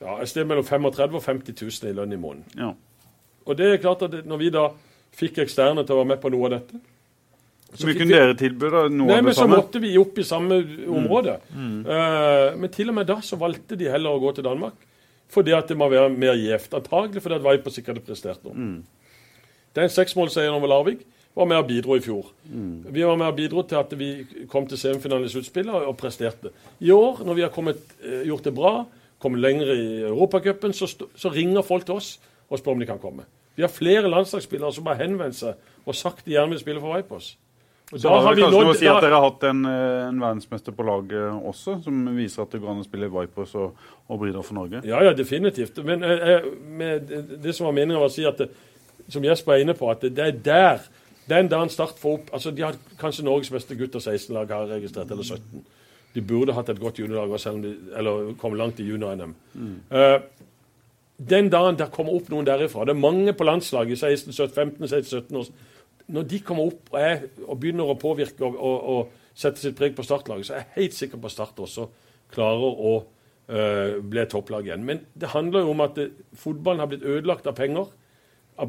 [0.00, 2.46] ja, et sted mellom 35 og 50 000 i lønn i måneden.
[2.56, 2.70] Ja.
[3.46, 4.68] Og det er klart at når vi da
[5.16, 6.78] fikk eksterne til å være med på noe av dette
[7.74, 10.18] Så mye kunne dere tilby da, noe Nei, av men det så måtte vi opp
[10.18, 11.36] i samme område.
[11.54, 14.78] Eh, men til og med da så valgte de heller å gå til Danmark.
[15.30, 16.74] Fordi at det må være mer gjevt.
[16.74, 18.70] Antagelig fordi at Vipers ikke hadde prestert noe.
[19.78, 21.04] Den seksmålseieren over Larvik
[21.38, 22.32] var med og bidro i fjor.
[22.90, 24.08] Vi var med og bidro til at vi
[24.50, 26.50] kom til semifinalen i sluttspillet og presterte.
[26.82, 28.72] I år, når vi har kommet, eh, gjort det bra,
[29.20, 32.14] kommet lenger i Europacupen, så, så ringer folk til oss
[32.50, 33.26] og spør om de kan komme.
[33.56, 35.54] Vi har flere landslagsspillere som har henvendt seg
[35.86, 37.34] og sagt de gjerne vil spille for Vipers.
[37.92, 40.84] Og Så har vi nådd- si at dere har hatt en, eh, en verdensmester på
[40.86, 43.74] laget også, som viser at det går an å spille Vipers og,
[44.08, 44.80] og Breeder for Norge?
[44.86, 45.82] Ja, ja, definitivt.
[45.84, 48.48] Men eh, eh, med det, det som var meningen var å si at det,
[49.08, 50.78] som Jesper er inne på, at det, det er der
[51.28, 54.80] den dagen Start får opp altså De har kanskje Norges beste gutter 16-lag har jeg
[54.82, 55.64] registrert, eller 17.
[56.14, 59.34] De burde hatt et godt juniorlag, selv om de, eller kom langt i junior-NM.
[59.94, 60.16] Eh,
[61.30, 64.54] den dagen der kommer opp noen derifra Det er mange på landslaget i 16, 17,
[64.54, 65.50] 15, 16, 17 år.
[66.10, 69.76] Når de kommer opp og, er, og begynner å påvirke og, og, og sette sitt
[69.78, 71.86] preg på startlaget, så er jeg helt sikker på at Start også
[72.34, 74.82] klarer å uh, bli topplag igjen.
[74.86, 76.08] Men det handler jo om at det,
[76.38, 77.92] fotballen har blitt ødelagt av penger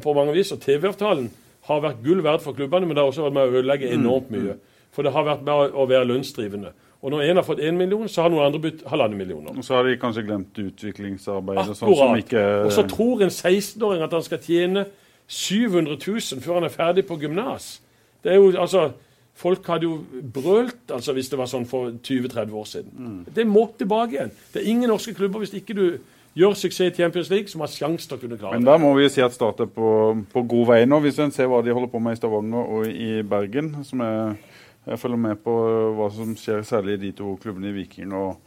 [0.02, 0.52] på mange vis.
[0.54, 1.28] Og TV-avtalen
[1.68, 4.32] har vært gull verdt for klubbene, men det har også vært med å ødelegge enormt
[4.34, 4.56] mye.
[4.92, 6.72] For det har vært med å være lønnsdrivende.
[7.02, 9.48] Og når én har fått én million, så har noen andre bytt halvannen million.
[9.50, 14.14] Og så har de kanskje glemt utviklingsarbeidet, sånn ikke Og så tror en 16-åring at
[14.14, 14.84] han skal tjene
[15.26, 17.80] 700 000 før han er ferdig på gymnas.
[18.22, 18.92] Det er jo, altså,
[19.42, 19.94] Folk hadde jo
[20.34, 23.12] brølt altså, hvis det var sånn for 20-30 år siden.
[23.34, 24.34] Det må tilbake igjen.
[24.52, 25.86] Det er ingen norske klubber hvis ikke du
[26.36, 28.70] gjør suksess i Champions League, som har sjanse til å kunne klare Men det.
[28.70, 29.88] da må vi si at Start er på,
[30.32, 32.86] på god vei nå, hvis en ser hva de holder på med i Stavanger og
[32.88, 33.72] i Bergen.
[33.88, 34.36] som er
[34.86, 35.52] jeg følger med på
[35.96, 38.40] hva som skjer særlig i de to klubbene i Viking og,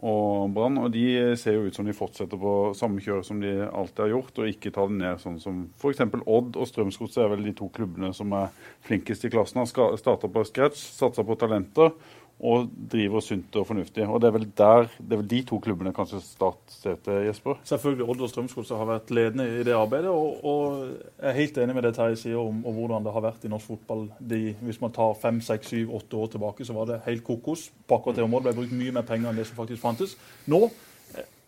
[0.00, 0.78] og Brann.
[0.80, 4.14] Og de ser jo ut som de fortsetter på samme kjør som de alltid har
[4.14, 6.00] gjort, og ikke tar det ned sånn som f.eks.
[6.24, 8.52] Odd og Strømsgodset er vel de to klubbene som er
[8.88, 9.60] flinkest i klassen.
[9.60, 11.92] Har starta på scratch, satsa på talenter
[12.40, 14.06] og driver sunt og fornuftig.
[14.08, 17.20] Og det er vel der, det er vel de to klubbene kanskje Start ser til,
[17.28, 17.60] Jesper?
[17.64, 20.10] Selvfølgelig Odd og Strømskog har vært ledende i det arbeidet.
[20.10, 23.24] Og, og jeg er helt enig med det Terje sier om, om hvordan det har
[23.24, 24.08] vært i norsk fotball.
[24.18, 27.68] De, hvis man tar fem, seks, syv, åtte år tilbake, så var det helt kokos.
[27.86, 30.18] På akkurat det området ble brukt mye mer penger enn det som faktisk fantes.
[30.50, 30.66] Nå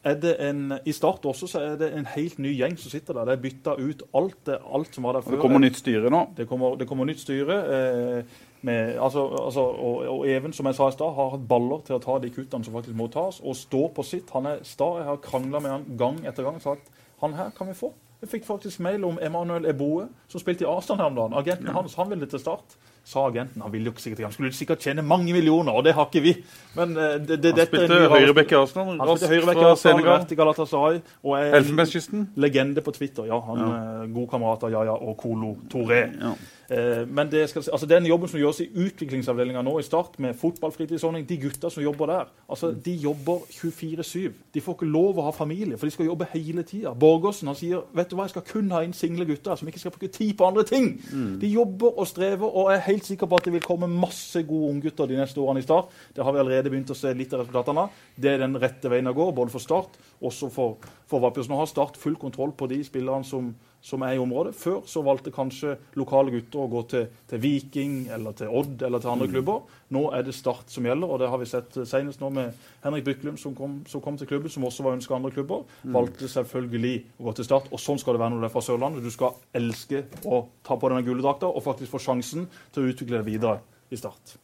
[0.07, 3.17] er det en, I Start også så er det en helt ny gjeng som sitter
[3.17, 3.27] der.
[3.27, 5.35] Det er bytta ut alt, alt som var der før.
[5.35, 6.21] Det kommer nytt styre nå.
[6.37, 7.57] Det kommer, det kommer nytt styre.
[7.77, 11.85] Eh, med, altså, altså, og, og Even som jeg sa i stad, har hatt baller
[11.87, 14.33] til å ta de kuttene som faktisk må tas, og står på sitt.
[14.35, 14.97] Han er sta.
[15.01, 17.93] Jeg har krangla med han gang etter gang og sagt han her kan vi få.
[18.21, 21.37] Jeg fikk faktisk mail om Emanuel Eboe, som spilte i Arsenal her om dagen.
[21.37, 22.77] Agenten hans han ville til Start.
[23.07, 23.63] Sa agenten.
[23.63, 26.23] Han ville jo ikke sikkert Han skulle sikkert tjene mange millioner, og det har ikke
[26.25, 26.33] vi.
[26.75, 28.97] Men eh, det, det, Han spilte høyrebekk i Arsenal.
[28.99, 30.99] Han spilte høyrebekk i Arsenal, vært i Galatasaray.
[31.23, 32.27] Og er Elfenbenskysten.
[32.35, 33.29] legende på Twitter.
[33.31, 36.03] Ja, han er god kamerat av Yaya og Kolo Toré.
[36.19, 36.35] Ja.
[36.71, 40.35] Eh, men det skal, altså den jobben som gjøres i utviklingsavdelinga nå i Start, med
[40.41, 44.33] fotballfritidsordning, de gutta som jobber der, altså de jobber 24-7.
[44.55, 46.95] De får ikke lov å ha familie, for de skal jobbe hele tida.
[46.95, 49.83] Borgersen han sier vet du hva, jeg skal kun ha inn single gutter som ikke
[49.85, 50.93] skal bruke tid på andre ting.
[51.41, 54.43] De jobber og strever, og jeg er helt sikker på at det vil komme masse
[54.49, 55.95] gode unggutter de neste årene i Start.
[56.17, 58.05] Det har vi allerede begynt å se litt av resultatene av.
[58.17, 60.77] Det er den rette veien å gå, både for Start også for,
[61.09, 61.49] for Vipers.
[61.51, 63.51] Nå har Start full kontroll på de spillerne som,
[63.87, 64.55] som er i området.
[64.59, 69.03] Før så valgte kanskje lokale gutter å gå til, til Viking eller til Odd eller
[69.03, 69.61] til andre klubber.
[69.95, 73.07] Nå er det Start som gjelder, og det har vi sett senest nå med Henrik
[73.07, 75.63] Byklum som kom, som kom til klubben, som også var ønska andre klubber.
[75.95, 78.65] Valgte selvfølgelig å gå til Start, og sånn skal det være når du er fra
[78.67, 79.07] Sørlandet.
[79.07, 82.91] Du skal elske å ta på denne gule drakta og faktisk få sjansen til å
[82.91, 83.61] utvikle det videre
[83.95, 84.37] i Start.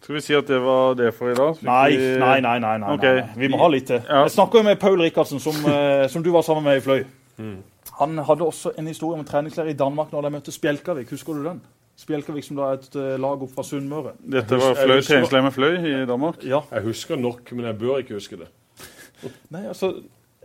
[0.00, 1.56] Skal vi si at det var det for i dag?
[1.58, 2.58] Fikk Nei, nei, nei.
[2.62, 3.18] nei, nei, okay.
[3.18, 3.40] nei.
[3.42, 3.98] Vi må ha litt til.
[4.06, 4.22] Ja.
[4.24, 7.02] Jeg snakker jo med Paul Rikardsen, som, eh, som du var sammen med i Fløy.
[7.36, 7.58] Mm.
[7.98, 11.10] Han hadde også en historie om treningsleir i Danmark når de møtte Spjelkavik.
[11.10, 11.60] Husker du den?
[11.98, 14.12] Spjelkavik som da er et eh, lag opp fra Sunnmøre.
[14.22, 16.44] Dette var fløy, husker- treningsleir med fløy i Danmark.
[16.46, 16.60] Ja.
[16.70, 18.46] Jeg husker nok, men jeg bør ikke huske det.
[19.54, 19.92] Nei, altså,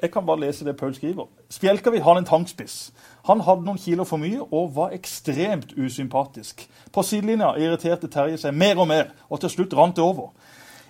[0.01, 1.27] Jeg kan bare lese det Paul skriver.
[1.49, 2.91] Spjelkavik har en tankspiss.
[3.29, 6.65] Han hadde noen kilo for mye og var ekstremt usympatisk.
[6.91, 10.33] På sidelinja irriterte Terje seg mer og mer, og til slutt rant det over.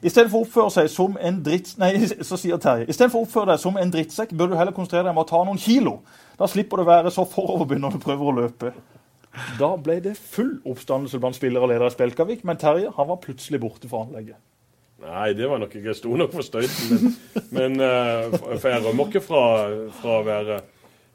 [0.04, 1.74] I stedet for å oppføre seg som en dritt...
[1.80, 1.94] Nei,
[2.28, 2.90] så sier Terje.
[2.92, 5.44] Istedenfor å oppføre deg som en drittsekk, bør du heller konsentrere deg om å ta
[5.48, 6.00] noen kilo.
[6.40, 8.74] Da slipper du å være så foroverbegynner når du prøver å løpe.
[9.58, 13.22] Da ble det full oppstandelse blant spillere og ledere i Spjelkavik, men Terje han var
[13.24, 14.38] plutselig borte fra anlegget.
[15.04, 17.00] Nei, det var nok ikke stor nok for støyten.
[17.00, 17.16] Men,
[17.58, 19.46] men eh, for for jeg rømmer ikke fra,
[20.00, 20.60] fra å være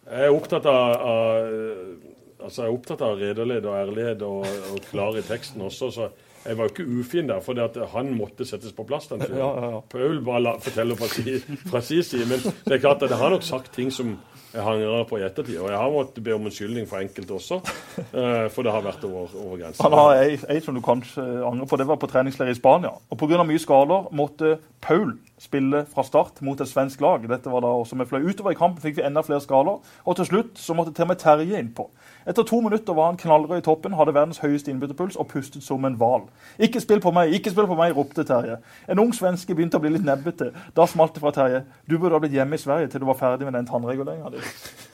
[0.08, 4.84] Jeg er opptatt av, av Altså, jeg er opptatt av redelighet og ærlighet og, og
[4.86, 6.04] klar i teksten også, så
[6.48, 9.06] jeg var jo ikke ufin der, for han måtte settes på plass.
[9.10, 9.38] den turen.
[9.38, 9.80] Ja, ja, ja.
[9.92, 11.38] Paul bare la, forteller fra si,
[11.68, 14.16] fra si side, men det er klart at jeg har nok sagt ting som
[14.54, 15.58] jeg angrer på i ettertid.
[15.60, 17.60] Og jeg har måttet be om unnskyldning for enkelte også,
[18.00, 19.84] eh, for det har vært over, over grensen.
[19.84, 21.76] Han har ei, ei som du kanskje angrer på.
[21.76, 22.94] Det var på treningsleir i Spania.
[23.10, 23.44] Og Pga.
[23.44, 27.24] mye skader måtte Paul spille fra start mot et svensk lag.
[27.30, 28.26] Dette var da også vi fløy.
[28.30, 31.12] Utover i kampen fikk vi enda flere skaller, og til slutt så måtte til og
[31.12, 31.88] med Terje innpå.
[32.28, 35.84] Etter to minutter var han knallrød i toppen, hadde verdens høyeste innbytterpuls og pustet som
[35.84, 36.28] en hval.
[36.58, 38.58] 'Ikke spill på meg, ikke spill på meg', ropte Terje.
[38.88, 40.52] En ung svenske begynte å bli litt nebbete.
[40.76, 41.64] Da smalt det fra Terje.
[41.88, 44.87] 'Du burde ha blitt hjemme i Sverige til du var ferdig med den tannreguleringa di'.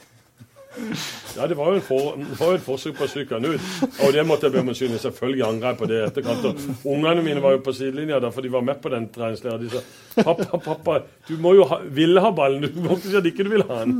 [1.35, 3.69] Ja, det var jo en, for, var et forsøk på å psyke han ut.
[4.05, 5.01] Og det måtte jeg be om unnskyldning.
[5.03, 6.45] Selvfølgelig angrer jeg på det i etterkant.
[6.47, 9.63] Og ungene mine var jo på sidelinja da, for de var med på den treningsleiren.
[9.65, 9.83] De sa
[10.15, 12.69] 'Pappa, pappa, du må jo ha, ville ha ballen.
[12.71, 13.97] Du må ikke si at ikke du ville ha den'.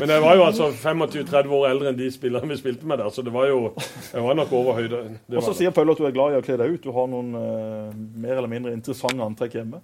[0.00, 3.10] Men jeg var jo altså 25-30 år eldre enn de spillerne vi spilte med der,
[3.10, 3.72] så det var jo
[4.12, 5.02] Jeg var nok over høyde.
[5.34, 6.84] Og så sier Paul at du er glad i å kle deg ut.
[6.84, 7.90] Du har noen uh,
[8.22, 9.82] mer eller mindre interessante antrekk hjemme.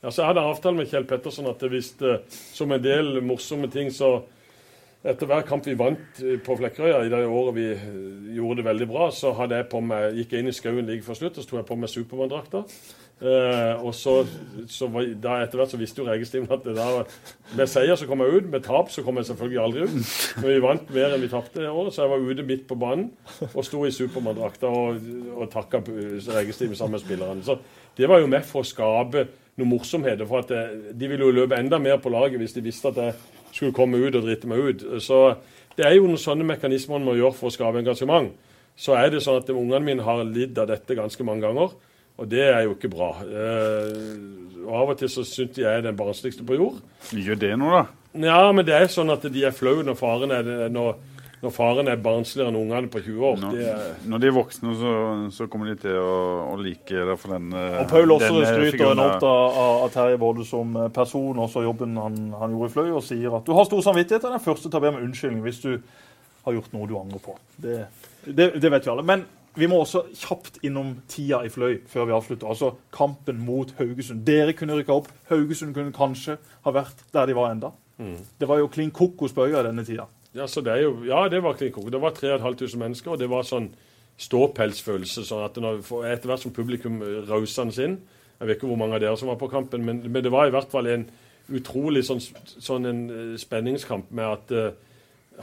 [0.00, 3.68] Ja, så jeg hadde avtale med Kjell Pettersen at hvis det, som en del morsomme
[3.72, 4.22] ting, så
[5.00, 7.84] etter hver kamp vi vant eh, på Flekkerøya, i det året vi eh,
[8.36, 11.44] gjorde det veldig bra, så meg, gikk jeg inn i skauen like før slutt og
[11.44, 12.66] så tok jeg på meg Supermann-drakta.
[13.20, 14.22] Eh, og så,
[14.68, 17.16] så var, da etter hvert så visste jo Regestimen at det der,
[17.56, 20.14] med seier så kom jeg ut, med tap så kom jeg selvfølgelig aldri ut.
[20.40, 22.78] Men vi vant mer enn vi tapte det året, så jeg var ute midt på
[22.80, 23.10] banen
[23.50, 25.04] og sto i Supermann-drakta og,
[25.36, 27.44] og takka Regestimen sammen med spillerne.
[27.44, 27.56] Så
[27.96, 29.26] det var jo med for å skape
[29.60, 30.28] noe morsomheter.
[30.28, 33.00] For at eh, de ville jo løpe enda mer på laget hvis de visste at
[33.04, 34.84] jeg skulle komme ut og drite meg ut.
[35.02, 35.36] Så
[35.76, 38.32] det er jo noen sånne mekanismer man må gjøre for å skape engasjement.
[38.80, 41.72] Så er det sånn at ungene mine har lidd av dette ganske mange ganger.
[42.20, 43.10] Og det er jo ikke bra.
[43.24, 46.80] Eh, og Av og til så syns de jeg er den barnsligste på jord.
[47.16, 48.26] Gjør det noe, da?
[48.26, 50.96] Ja, men det er sånn at de er flaue når faren er, det- når,
[51.40, 53.38] når faren er barnsligere enn ungene på 20 år.
[53.40, 54.92] Når, Det er, når de er voksne, så,
[55.32, 56.18] så kommer de til å,
[56.52, 60.76] å like det for den Og Paul også skryter enormt av, av, Terje både som
[60.76, 63.82] eh, person og jobben han, han gjorde i Fløy, og sier at du har stor
[63.88, 65.72] samvittighet og er den første til å be om unnskyldning hvis du
[66.44, 67.36] har gjort noe du angrer på.
[67.56, 67.82] Det,
[68.26, 69.08] det, det vet vi alle.
[69.08, 69.24] Men
[69.56, 72.52] vi må også kjapt innom tida i Fløy før vi avslutter.
[72.52, 74.22] Altså kampen mot Haugesund.
[74.28, 75.10] Dere kunne rykka opp.
[75.32, 77.72] Haugesund kunne kanskje ha vært der de var enda.
[78.40, 80.06] Det var jo klin kokos på øya denne tida.
[80.34, 81.90] Ja, det jo, ja, det var klin kokos.
[81.90, 83.70] Det var 3500 mennesker, og det var sånn
[84.20, 85.24] ståpelsfølelse.
[85.26, 87.96] sånn at når, Etter hvert som publikum rausende inn
[88.40, 90.48] Jeg vet ikke hvor mange av dere som var på kampen, men, men det var
[90.48, 91.08] i hvert fall en
[91.50, 94.70] utrolig sånn, sånn en eh, spenningskamp med at uh,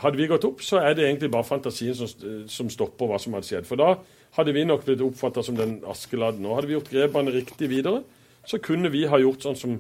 [0.01, 2.09] hadde vi gått opp, så er det egentlig bare fantasien som,
[2.49, 3.67] som stopper hva som hadde skjedd.
[3.67, 3.91] For da
[4.38, 6.45] hadde vi nok blitt oppfatta som den Askeladden.
[6.47, 8.01] Og hadde vi gjort grepene riktig videre,
[8.47, 9.77] så kunne vi ha gjort sånn som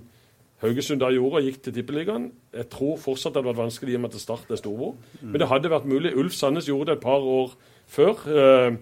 [0.63, 2.31] Haugesund da gjorde og gikk til Tippeligaen.
[2.55, 4.95] Jeg tror fortsatt det hadde vært vanskelig i og med at Start er storbror.
[5.21, 6.15] Men det hadde vært mulig.
[6.17, 7.53] Ulf Sandnes gjorde det et par år
[7.87, 8.23] før.
[8.25, 8.77] Eh,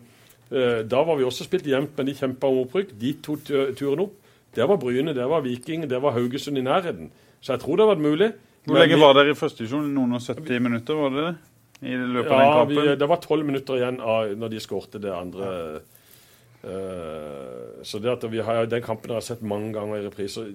[0.55, 2.95] eh, da var vi også spilt jevnt, men de kjempa om opprykk.
[3.01, 3.43] De tok
[3.75, 4.15] turen opp.
[4.55, 7.11] Der var Bryne, der var Viking, der var Haugesund i nærheten.
[7.41, 8.29] Så jeg tror det hadde vært mulig.
[8.65, 9.89] Hvor lenge var dere i første divisjon?
[9.93, 11.33] Noen og 70 minutter, var det det?
[11.85, 12.99] I løpet av den den vi, kampen?
[12.99, 15.49] det var tolv minutter igjen av, når de skårte det andre.
[16.63, 20.47] eh, så det at vi har, Den kampen har jeg sett mange ganger i reprise.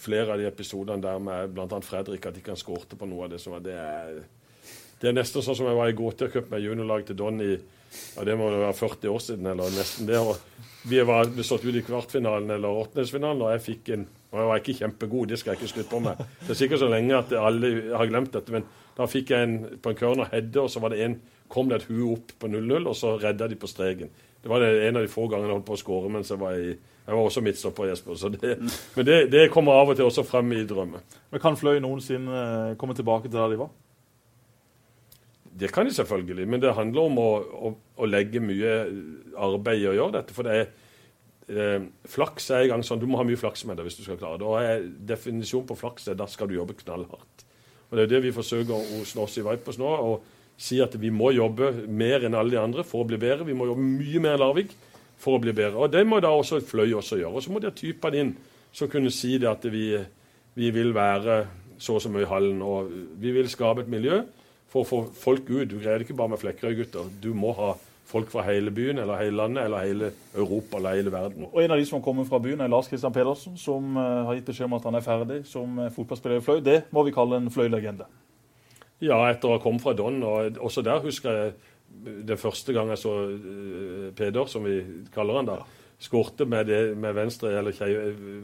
[0.00, 1.80] Flere av de episodene der med bl.a.
[1.84, 4.22] Fredrik, at de kan skårte på noe av det som var det er,
[5.00, 8.24] det er nesten sånn som jeg var i Gåtøy Cup med juniorlaget til Donny ja,
[8.24, 10.20] det må være 40 år siden, eller nesten det.
[10.20, 14.46] Og vi var bestått ut i kvartfinalen eller åttendelsfinalen, og jeg fikk en og jeg
[14.46, 16.20] var ikke kjempegod, det skal jeg ikke slutte på med.
[16.44, 19.56] Det er sikkert så lenge at alle har glemt dette, men da fikk jeg en
[19.82, 21.16] på en corner heade, og så var det en
[21.50, 24.12] kom det et hue opp på 0-0, og så redda de på streken.
[24.40, 26.56] Det var en av de få gangene jeg holdt på å skåre mens jeg var
[26.56, 28.14] i Jeg var også midtstopper, Jesper.
[28.14, 28.56] Så det,
[28.94, 31.00] men det, det kommer av og til også frem i drømmer.
[31.32, 33.72] Men Kan Fløy noensinne eh, komme tilbake til der de var?
[35.60, 38.76] Det kan de selvfølgelig, men det handler om å, å, å legge mye
[39.34, 40.36] arbeid i å gjøre dette.
[40.36, 40.68] For det er
[41.50, 44.04] eh, flaks er i gang sånn, Du må ha mye flaks med deg hvis du
[44.06, 44.46] skal klare det.
[44.46, 47.48] Og er, Definisjonen på flaks er da skal du jobbe knallhardt.
[47.90, 49.90] Og Det er det vi forsøker hos Norsi Vipers nå.
[49.90, 50.20] å
[50.60, 53.48] si at vi må jobbe mer enn alle de andre for å bli bedre.
[53.48, 54.74] Vi må jobbe mye mer enn Larvik
[55.20, 55.80] for å bli bedre.
[55.80, 57.36] Og Det må da også Fløy også gjøre.
[57.36, 58.34] Og Så må de ha typene inn
[58.72, 59.96] som kunne si det at vi,
[60.54, 61.46] vi vil være
[61.80, 62.60] så og så mye i hallen.
[62.62, 62.90] Og
[63.20, 64.22] vi vil skape et miljø
[64.70, 65.68] for å få folk ut.
[65.70, 67.08] Du greier det ikke bare med Flekkerøy-gutter.
[67.22, 67.74] Du må ha
[68.10, 71.46] folk fra hele byen, eller hele landet, eller hele Europa eller hele verden.
[71.52, 74.26] Og En av de som har kommet fra byen, er Lars Christian Pedersen, som uh,
[74.26, 76.58] har gitt beskjed om at han er ferdig som uh, fotballspiller i Fløy.
[76.64, 78.08] Det må vi kalle en Fløy-legende.
[79.00, 80.20] Ja, etter å ha kommet fra Don.
[80.26, 81.52] Og også der husker jeg
[82.28, 84.78] den første gang jeg så uh, Peder, som vi
[85.14, 85.58] kaller han da,
[86.00, 87.76] skårte med, det, med venstre, eller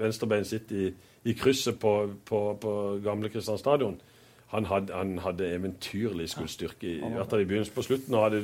[0.00, 0.90] venstrebeinet sitt i,
[1.24, 1.94] i krysset på,
[2.26, 2.72] på, på
[3.04, 3.96] gamle Kristian stadion.
[4.52, 7.74] Han hadde, han hadde eventyrlig skuddstyrke, i, hvert fall i begynnelsen.
[7.74, 8.42] På slutten hadde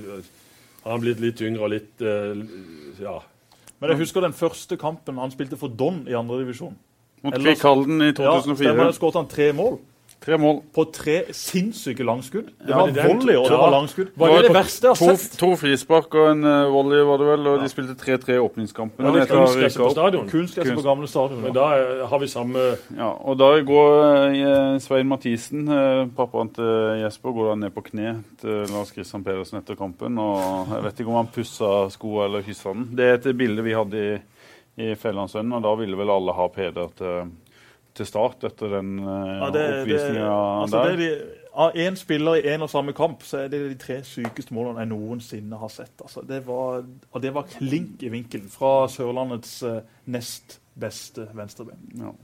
[0.82, 2.40] han blitt litt yngre og litt uh,
[3.00, 3.18] ja.
[3.82, 6.74] Men jeg husker den første kampen han spilte for Don i andredivisjon.
[7.22, 8.68] Mot Kvikk Halden i 2004.
[8.68, 9.78] Ja, der skåret han tre mål.
[10.22, 10.60] Tre mål.
[10.74, 12.52] På tre sinnssyke langskudd.
[12.62, 14.12] Det var er volley, og det var langskudd.
[14.14, 15.38] Var Det var det det verste jeg To, har sett.
[15.40, 19.06] to frispark og en uh, volley, var det vel, og de spilte 3-3 i åpningskampen.
[19.08, 20.30] Og det er rykket på stadion?
[20.78, 21.40] På gamle stadion.
[21.42, 21.58] Men Ja.
[21.58, 22.66] da eh, har vi samme
[22.96, 23.90] Ja, og da går
[24.30, 25.66] eh, Svein Mathisen,
[26.16, 30.18] pappaen til Jesper, går da ned på kne til Lars Christian Pedersen etter kampen.
[30.22, 32.88] Og jeg vet ikke om han pussa skoa eller kyssa den.
[32.96, 34.18] Det er et bilde vi hadde i,
[34.82, 37.30] i Fjellandsønnen, og da ville vel alle ha Peder til,
[37.96, 40.32] til start etter den uh, Ja, det, det, oppvisninga
[40.62, 40.96] altså der.
[40.96, 43.76] det er de, av én spiller i én og samme kamp, så er det de
[43.80, 45.92] tre sykeste målene jeg noensinne har sett.
[46.00, 46.80] Altså, det var,
[47.12, 49.82] og det var klink i vinkelen fra Sørlandets eh,
[50.12, 51.84] nest beste venstreben.
[52.00, 52.14] Ja.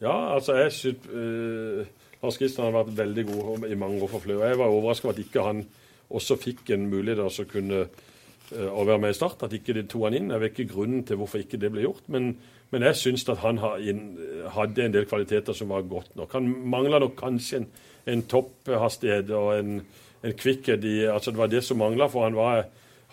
[0.00, 1.88] Ja, altså jeg synes uh,
[2.22, 4.38] Lars Kristian har vært veldig god i mange år for Flø.
[4.44, 5.64] Jeg var overrasket over at ikke han
[6.10, 8.06] også fikk en mulighet til å kunne uh,
[8.52, 9.42] å være med i Start.
[9.46, 10.32] At ikke de tok han inn.
[10.34, 12.04] Jeg vet ikke grunnen til hvorfor ikke det ble gjort.
[12.12, 12.32] Men,
[12.70, 16.32] men jeg syns at han hadde en del kvaliteter som var godt nok.
[16.36, 17.66] Han mangla nok kanskje en,
[18.10, 19.80] en topphastighet og en,
[20.24, 22.64] en kvikkhet i altså Det var det som mangla, for han var,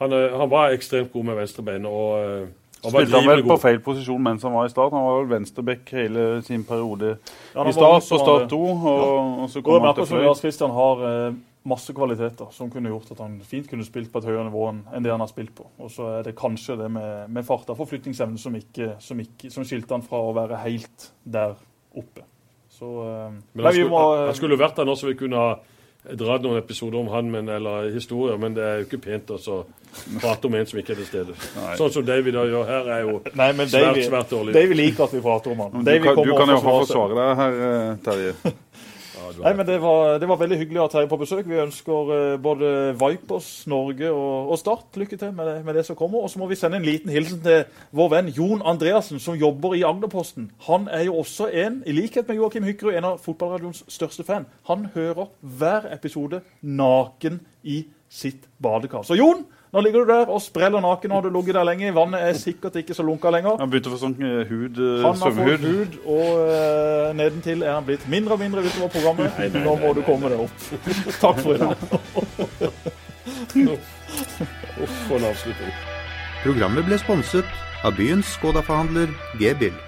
[0.01, 1.85] han, eh, han var ekstremt god med venstrebein.
[1.85, 2.47] og uh,
[2.83, 4.93] han Spilte han vel på feil posisjon mens han var i Start?
[4.93, 7.15] Han var vel venstreback hele sin periode
[7.55, 10.23] Ja, i Start, på Start 2, og, og så kom han til Fløy.
[10.27, 14.21] Lars Kristian har eh, masse kvaliteter som kunne gjort at han fint kunne spilt på
[14.21, 15.67] et høyere nivå enn det han har spilt på.
[15.83, 18.55] Og så er det kanskje det med, med farta forflytningsevne som,
[19.03, 21.57] som, ikke, som skilte han fra å være helt der
[21.97, 22.25] oppe.
[22.77, 25.41] Så eh, Men han vi skulle, må, han skulle vært der nå, så vi kunne
[25.41, 25.57] ha
[26.15, 29.39] dratt noen episoder om han, men, eller historier, men det er jo ikke pent å
[29.41, 29.57] så
[30.21, 31.35] prate om en som ikke er til stede.
[31.79, 34.55] Sånn som David da gjør her, er jo Nei, svært, David, svært dårlig.
[34.55, 35.75] David liker at vi prater om han.
[35.81, 38.37] Du kan, du kan jo forsvare deg her, eh, Terje.
[39.41, 41.47] Nei, men det var, det var veldig hyggelig å ha Terje på besøk.
[41.49, 45.85] Vi ønsker eh, både Vipers, Norge og, og Start lykke til med det, med det
[45.87, 46.23] som kommer.
[46.23, 47.65] Og så må vi sende en liten hilsen til
[47.97, 50.51] vår venn Jon Andreassen, som jobber i Agderposten.
[50.69, 54.47] Han er jo også en, i likhet med Joakim Hykkerud, en av fotballradioens største fan.
[54.71, 59.03] Han hører hver episode naken i sitt badekar.
[59.07, 61.11] Så Jon, nå ligger du der og spreller naken.
[61.11, 61.93] Nå har du ligget der lenge.
[61.95, 63.57] Vannet er sikkert ikke så lunka lenger.
[63.59, 67.65] Han begynte å få sånn eh, hud, eh, Han har fått hud, og uh, nedentil
[67.65, 69.41] er han blitt mindre og mindre utover programmet.
[69.57, 70.69] Nå må du komme deg opp.
[71.23, 71.75] Takk for i dag.
[74.77, 75.75] Uff, for en avslutning.
[76.45, 79.11] Programmet ble sponset av byens Skoda-forhandler
[79.41, 79.86] G-Bill.